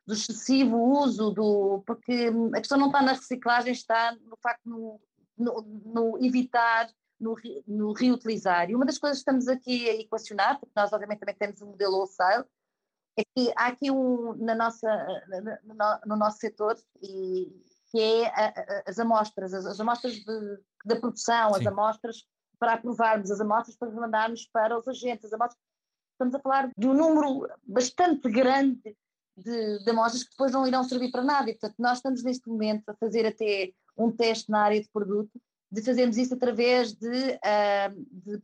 do 0.05 0.13
excessivo 0.13 0.77
uso 0.77 1.31
do. 1.31 1.83
porque 1.85 2.31
a 2.53 2.59
questão 2.59 2.77
não 2.77 2.87
está 2.87 3.01
na 3.01 3.13
reciclagem, 3.13 3.73
está 3.73 4.15
no 4.21 4.37
facto 4.37 4.61
no, 4.65 5.01
no, 5.37 5.61
no 5.61 6.23
evitar, 6.23 6.89
no, 7.19 7.35
no, 7.67 7.93
reutilizar. 7.93 8.69
E 8.69 8.75
uma 8.75 8.85
das 8.85 8.97
coisas 8.97 9.19
que 9.19 9.21
estamos 9.21 9.47
aqui 9.47 9.89
a 9.89 9.95
equacionar, 9.95 10.59
porque 10.59 10.73
nós 10.75 10.91
obviamente 10.91 11.19
também 11.19 11.35
temos 11.35 11.61
um 11.61 11.67
modelo 11.67 11.97
wholesale, 11.97 12.45
é 13.17 13.23
que 13.23 13.53
há 13.55 13.67
aqui 13.67 13.91
um 13.91 14.33
na 14.35 14.55
nossa, 14.55 14.87
no, 15.63 15.99
no 16.05 16.15
nosso 16.15 16.39
setor 16.39 16.75
e 17.01 17.51
que 17.91 17.99
é 17.99 18.27
a, 18.27 18.47
a, 18.47 18.83
as 18.87 18.97
amostras, 18.97 19.53
as, 19.53 19.65
as 19.65 19.79
amostras 19.79 20.15
de, 20.15 20.59
da 20.83 20.95
produção, 20.95 21.53
Sim. 21.53 21.59
as 21.59 21.67
amostras 21.67 22.27
para 22.59 22.73
aprovarmos 22.73 23.29
as 23.29 23.39
amostras 23.39 23.75
para 23.75 23.91
mandarmos 23.91 24.47
para 24.51 24.77
os 24.77 24.87
agentes. 24.87 25.25
As 25.25 25.33
amostras, 25.33 25.61
estamos 26.13 26.33
a 26.33 26.39
falar 26.39 26.71
de 26.75 26.87
um 26.87 26.93
número 26.93 27.47
bastante 27.63 28.29
grande 28.29 28.97
de, 29.37 29.83
de 29.83 29.89
amostras 29.89 30.23
que 30.23 30.31
depois 30.31 30.51
não 30.51 30.65
irão 30.65 30.83
servir 30.83 31.11
para 31.11 31.23
nada. 31.23 31.49
E, 31.49 31.53
portanto, 31.53 31.75
nós 31.77 31.97
estamos 31.97 32.23
neste 32.23 32.47
momento 32.47 32.89
a 32.89 32.95
fazer 32.95 33.25
até 33.25 33.73
um 33.97 34.11
teste 34.11 34.49
na 34.49 34.61
área 34.61 34.81
de 34.81 34.89
produto, 34.89 35.31
de 35.71 35.81
fazermos 35.81 36.17
isso 36.17 36.33
através 36.33 36.93
de, 36.93 37.07
uh, 37.07 38.05
de, 38.11 38.41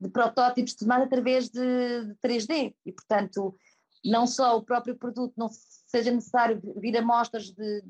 de 0.00 0.08
protótipos 0.08 0.74
tomados 0.74 1.06
através 1.06 1.48
de, 1.48 2.04
de 2.06 2.14
3D. 2.16 2.74
E, 2.86 2.92
portanto, 2.92 3.54
não 4.04 4.26
só 4.26 4.56
o 4.56 4.62
próprio 4.62 4.96
produto 4.96 5.34
não 5.36 5.48
seja 5.50 6.10
necessário 6.10 6.60
vir 6.76 6.96
amostras 6.96 7.50
de, 7.50 7.84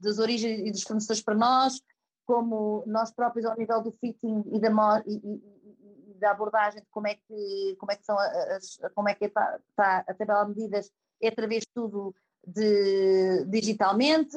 das 0.00 0.18
origens 0.18 0.60
e 0.60 0.70
dos 0.70 0.82
fornecedores 0.82 1.22
para 1.22 1.34
nós, 1.34 1.80
como 2.26 2.84
nós 2.86 3.12
próprios 3.12 3.46
ao 3.46 3.56
nível 3.56 3.82
do 3.82 3.92
fitting 3.92 4.44
e 4.52 4.60
da, 4.60 4.70
e, 5.06 5.14
e, 5.14 6.10
e 6.10 6.14
da 6.18 6.30
abordagem 6.30 6.80
de 6.80 6.88
como 6.90 7.06
é 7.06 7.14
que, 7.14 7.76
como 7.78 7.92
é 7.92 7.96
que 7.96 8.04
são 8.04 8.18
as, 8.18 8.78
como 8.94 9.08
é 9.08 9.14
que 9.14 9.26
está, 9.26 9.60
está 9.70 10.04
a 10.06 10.14
tabela 10.14 10.44
de 10.44 10.50
medidas, 10.50 10.90
é 11.20 11.28
através 11.28 11.62
de 11.62 11.68
tudo 11.74 12.14
de, 12.46 13.44
digitalmente, 13.46 14.36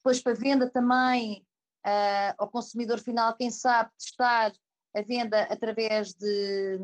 depois 0.00 0.22
para 0.22 0.34
venda 0.34 0.68
também 0.68 1.46
uh, 1.86 2.34
ao 2.38 2.48
consumidor 2.48 2.98
final, 2.98 3.36
quem 3.36 3.50
sabe 3.50 3.90
testar 3.98 4.52
a 4.96 5.02
venda 5.02 5.42
através 5.44 6.14
de, 6.14 6.78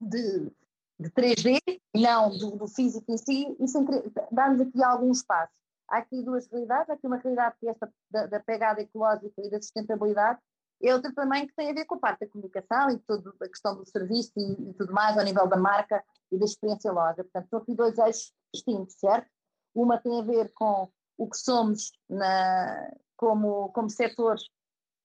de, 0.00 0.50
de 0.98 1.10
3D, 1.10 1.60
não 1.94 2.36
do, 2.36 2.56
do, 2.56 2.66
físico 2.66 3.12
em 3.12 3.18
si, 3.18 3.56
isso 3.60 3.84
dá-nos 4.32 4.60
aqui 4.60 4.82
alguns 4.82 5.22
passos 5.22 5.58
há 5.88 5.98
aqui 5.98 6.22
duas 6.22 6.46
realidades, 6.48 6.90
há 6.90 6.92
aqui 6.92 7.06
uma 7.06 7.16
realidade 7.16 7.56
que 7.58 7.66
é 7.66 7.70
esta 7.70 7.92
da, 8.10 8.26
da, 8.26 8.40
pegada 8.40 8.80
ecológica 8.80 9.40
e 9.42 9.50
da 9.50 9.60
sustentabilidade, 9.60 10.38
e 10.80 10.92
outra 10.92 11.12
também 11.12 11.46
que 11.46 11.54
tem 11.56 11.70
a 11.70 11.74
ver 11.74 11.86
com 11.86 11.96
a 11.96 11.98
parte 11.98 12.20
da 12.20 12.28
comunicação 12.28 12.90
e 12.90 12.98
toda 13.00 13.32
a 13.42 13.48
questão 13.48 13.74
do 13.74 13.84
serviço 13.86 14.32
e, 14.36 14.70
e, 14.70 14.74
tudo 14.74 14.92
mais 14.92 15.18
ao 15.18 15.24
nível 15.24 15.48
da 15.48 15.56
marca 15.56 16.04
e 16.30 16.38
da 16.38 16.44
experiência 16.44 16.92
loja. 16.92 17.24
Portanto, 17.24 17.48
são 17.48 17.58
aqui 17.58 17.74
dois 17.74 17.98
eixos 17.98 18.32
distintos, 18.54 18.94
certo? 18.94 19.28
Uma 19.74 19.98
tem 19.98 20.20
a 20.20 20.22
ver 20.22 20.52
com 20.54 20.88
o 21.18 21.28
que 21.28 21.36
somos 21.36 21.92
na, 22.08 22.90
como, 23.16 23.70
como 23.72 23.90
setor 23.90 24.36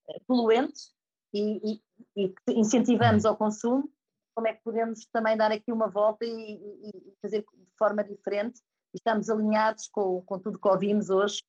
eh, 0.08 0.20
poluente 0.26 0.80
e, 1.34 1.74
e, 1.74 1.82
e 2.16 2.34
incentivamos 2.48 3.26
ao 3.26 3.36
consumo, 3.36 3.92
como 4.34 4.48
é 4.48 4.54
que 4.54 4.62
podemos 4.62 5.06
também 5.12 5.36
dar 5.36 5.52
aqui 5.52 5.70
uma 5.70 5.88
volta 5.88 6.24
e, 6.24 6.30
e 6.30 7.14
fazer 7.20 7.40
de 7.40 7.76
forma 7.76 8.02
diferente 8.02 8.60
estamos 8.94 9.28
alinhados 9.28 9.88
com, 9.88 10.22
com 10.22 10.38
tudo 10.38 10.58
que 10.58 10.68
ouvimos 10.68 11.10
hoje, 11.10 11.42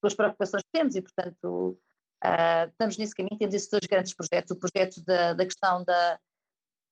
com 0.00 0.06
as 0.06 0.14
preocupações 0.14 0.62
que 0.62 0.70
temos 0.72 0.94
e, 0.94 1.02
portanto, 1.02 1.78
uh, 2.24 2.68
estamos 2.68 2.96
nesse 2.96 3.14
caminho. 3.14 3.38
Temos 3.38 3.54
esses 3.54 3.68
dois 3.68 3.86
grandes 3.86 4.14
projetos: 4.14 4.50
o 4.52 4.56
projeto 4.56 5.02
da, 5.04 5.34
da 5.34 5.44
questão 5.44 5.84
da, 5.84 6.18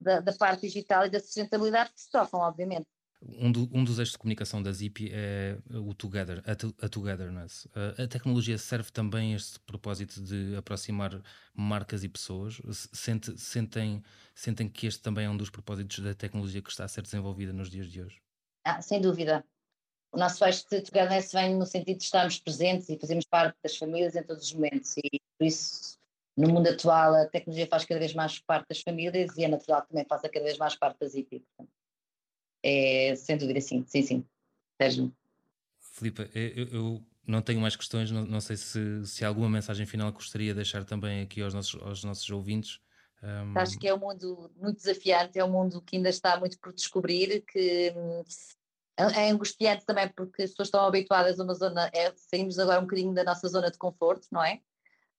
da, 0.00 0.20
da, 0.20 0.32
parte 0.34 0.62
digital 0.62 1.06
e 1.06 1.10
da 1.10 1.20
sustentabilidade, 1.20 1.92
que 1.92 2.00
se 2.00 2.10
tocam, 2.10 2.40
obviamente. 2.40 2.86
Um, 3.22 3.52
do, 3.52 3.68
um 3.72 3.84
dos 3.84 3.98
eixos 3.98 4.12
de 4.12 4.18
comunicação 4.18 4.62
da 4.62 4.72
ZIP 4.72 5.10
é 5.12 5.58
o 5.70 5.92
Together, 5.92 6.42
a, 6.46 6.52
a 6.86 6.88
Togetherness. 6.88 7.68
A, 7.98 8.06
tecnologia 8.06 8.56
serve 8.56 8.90
também 8.90 9.34
a 9.34 9.36
este 9.36 9.60
propósito 9.60 10.22
de 10.22 10.56
aproximar 10.56 11.22
marcas 11.54 12.02
e 12.02 12.08
pessoas? 12.08 12.62
Sente, 12.92 13.38
sentem, 13.38 14.02
sentem 14.34 14.68
que 14.68 14.86
este 14.86 15.02
também 15.02 15.26
é 15.26 15.30
um 15.30 15.36
dos 15.36 15.50
propósitos 15.50 15.98
da 15.98 16.14
tecnologia 16.14 16.62
que 16.62 16.70
está 16.70 16.84
a 16.84 16.88
ser 16.88 17.02
desenvolvida 17.02 17.52
nos 17.52 17.68
dias 17.68 17.90
de 17.90 18.02
hoje? 18.02 18.22
Ah, 18.64 18.80
sem 18.80 19.00
dúvida. 19.02 19.44
O 20.12 20.18
nosso 20.18 20.42
eixo 20.44 20.64
de 20.70 20.80
togetherness 20.80 21.32
vem 21.32 21.54
no 21.54 21.66
sentido 21.66 21.98
de 21.98 22.04
estarmos 22.04 22.38
presentes 22.38 22.88
e 22.88 22.98
fazermos 22.98 23.26
parte 23.26 23.56
das 23.62 23.76
famílias 23.76 24.16
em 24.16 24.22
todos 24.22 24.44
os 24.44 24.52
momentos 24.54 24.96
e 24.96 25.20
por 25.38 25.46
isso 25.46 25.98
no 26.36 26.48
mundo 26.48 26.68
atual 26.68 27.14
a 27.14 27.26
tecnologia 27.26 27.66
faz 27.66 27.84
cada 27.84 28.00
vez 28.00 28.14
mais 28.14 28.38
parte 28.40 28.68
das 28.68 28.80
famílias 28.80 29.36
e 29.36 29.44
é 29.44 29.48
natural 29.48 29.82
que 29.82 29.88
também 29.88 30.06
faça 30.08 30.28
cada 30.28 30.44
vez 30.44 30.58
mais 30.58 30.74
parte 30.74 30.98
das 31.00 31.14
IP. 31.14 31.44
É 32.62 33.14
sem 33.16 33.36
dúvida 33.36 33.60
sim, 33.60 33.84
sim, 33.86 34.02
sim. 34.02 34.24
Sérgio. 34.80 35.12
Filipe, 35.78 36.30
eu, 36.34 36.68
eu, 36.68 37.06
não 37.26 37.42
tenho 37.42 37.60
mais 37.60 37.76
questões, 37.76 38.10
não, 38.10 38.24
não 38.24 38.40
sei 38.40 38.56
se, 38.56 39.06
se 39.06 39.24
há 39.24 39.28
alguma 39.28 39.48
mensagem 39.48 39.86
final 39.86 40.10
que 40.10 40.18
gostaria 40.18 40.48
de 40.48 40.56
deixar 40.56 40.84
também 40.84 41.22
aqui 41.22 41.42
aos 41.42 41.54
nossos, 41.54 41.80
aos 41.82 42.04
nossos 42.04 42.28
ouvintes. 42.30 42.80
Um... 43.22 43.58
Acho 43.58 43.78
que 43.78 43.86
é 43.86 43.94
um 43.94 43.98
mundo 43.98 44.50
muito 44.56 44.78
desafiante, 44.78 45.38
é 45.38 45.44
um 45.44 45.50
mundo 45.50 45.82
que 45.82 45.96
ainda 45.96 46.08
está 46.08 46.38
muito 46.38 46.58
por 46.58 46.72
descobrir, 46.72 47.42
que 47.42 47.92
hum, 47.94 48.22
é, 48.96 49.26
é 49.26 49.30
angustiante 49.30 49.84
também 49.84 50.08
porque 50.08 50.42
as 50.42 50.50
pessoas 50.50 50.68
estão 50.68 50.84
habituadas 50.84 51.38
a 51.38 51.44
uma 51.44 51.54
zona, 51.54 51.90
é, 51.94 52.12
saímos 52.16 52.58
agora 52.58 52.78
um 52.78 52.84
bocadinho 52.84 53.12
da 53.12 53.24
nossa 53.24 53.46
zona 53.48 53.70
de 53.70 53.78
conforto, 53.78 54.26
não 54.30 54.42
é? 54.42 54.60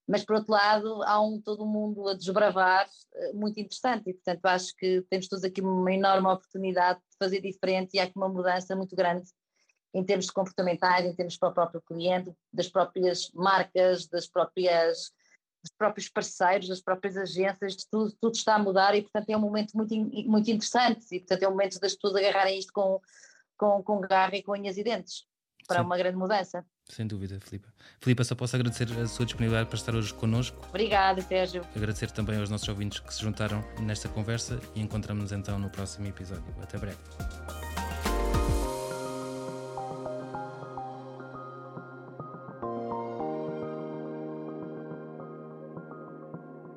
Mas 0.08 0.26
por 0.26 0.36
outro 0.36 0.52
lado 0.52 1.04
há 1.04 1.22
um 1.22 1.40
todo 1.40 1.66
mundo 1.66 2.08
a 2.08 2.14
desbravar 2.14 2.90
eh, 3.14 3.34
muito 3.34 3.60
interessante 3.60 4.10
e 4.10 4.14
portanto 4.14 4.46
acho 4.46 4.76
que 4.76 5.06
temos 5.10 5.28
todos 5.28 5.44
aqui 5.44 5.62
uma 5.62 5.94
enorme 5.94 6.28
oportunidade 6.28 7.00
de 7.00 7.18
fazer 7.18 7.40
diferente 7.42 7.94
e 7.94 8.00
há 8.00 8.04
aqui 8.04 8.14
uma 8.16 8.28
mudança 8.28 8.76
muito 8.76 8.96
grande 8.96 9.30
em 9.94 10.04
termos 10.04 10.30
comportamentais, 10.30 11.06
em 11.06 11.14
termos 11.14 11.38
para 11.38 11.50
o 11.50 11.54
próprio 11.54 11.82
cliente, 11.82 12.34
das 12.52 12.70
próprias 12.70 13.30
marcas, 13.34 14.08
das 14.08 14.28
próprias 14.28 15.12
dos 15.62 15.72
próprios 15.78 16.10
parceiros, 16.10 16.68
das 16.68 16.82
próprias 16.82 17.16
agências, 17.16 17.76
tudo, 17.86 18.12
tudo 18.20 18.34
está 18.34 18.56
a 18.56 18.60
mudar 18.60 18.96
e, 18.96 19.04
portanto, 19.04 19.30
é 19.30 19.38
um 19.38 19.42
momento 19.42 19.78
muito, 19.78 19.96
muito 19.96 20.50
interessante 20.50 21.06
e, 21.12 21.20
portanto, 21.20 21.44
é 21.44 21.48
um 21.48 21.52
momento 21.52 21.80
das 21.80 21.94
pessoas 21.94 22.16
agarrarem 22.16 22.58
isto 22.58 22.74
com, 22.74 23.00
com, 23.58 23.84
com 23.84 24.02
garra 24.02 24.36
e 24.36 24.44
com 24.44 24.54
unhas 24.54 24.78
e 24.78 24.84
dentes 24.84 25.26
para 25.68 25.80
Sim. 25.80 25.86
uma 25.86 25.98
grande 25.98 26.18
mudança. 26.18 26.66
Sem 26.92 27.08
dúvida, 27.08 27.40
Filipe. 27.40 27.68
Filipe, 28.02 28.24
só 28.26 28.36
posso 28.36 28.56
agradecer 28.56 28.88
a 29.00 29.08
sua 29.08 29.26
disponibilidade 29.26 29.70
para 29.70 29.78
estar 29.78 29.96
hoje 29.96 30.14
connosco. 30.14 30.66
Obrigada, 30.70 31.22
Sérgio. 31.22 31.62
Agradecer 31.74 32.12
também 32.12 32.38
aos 32.38 32.50
nossos 32.50 32.68
ouvintes 32.68 33.00
que 33.00 33.14
se 33.14 33.22
juntaram 33.22 33.64
nesta 33.80 34.10
conversa 34.10 34.60
e 34.76 34.82
encontramos-nos 34.82 35.32
então 35.32 35.58
no 35.58 35.70
próximo 35.70 36.08
episódio. 36.08 36.44
Até 36.62 36.78
breve. 36.78 36.98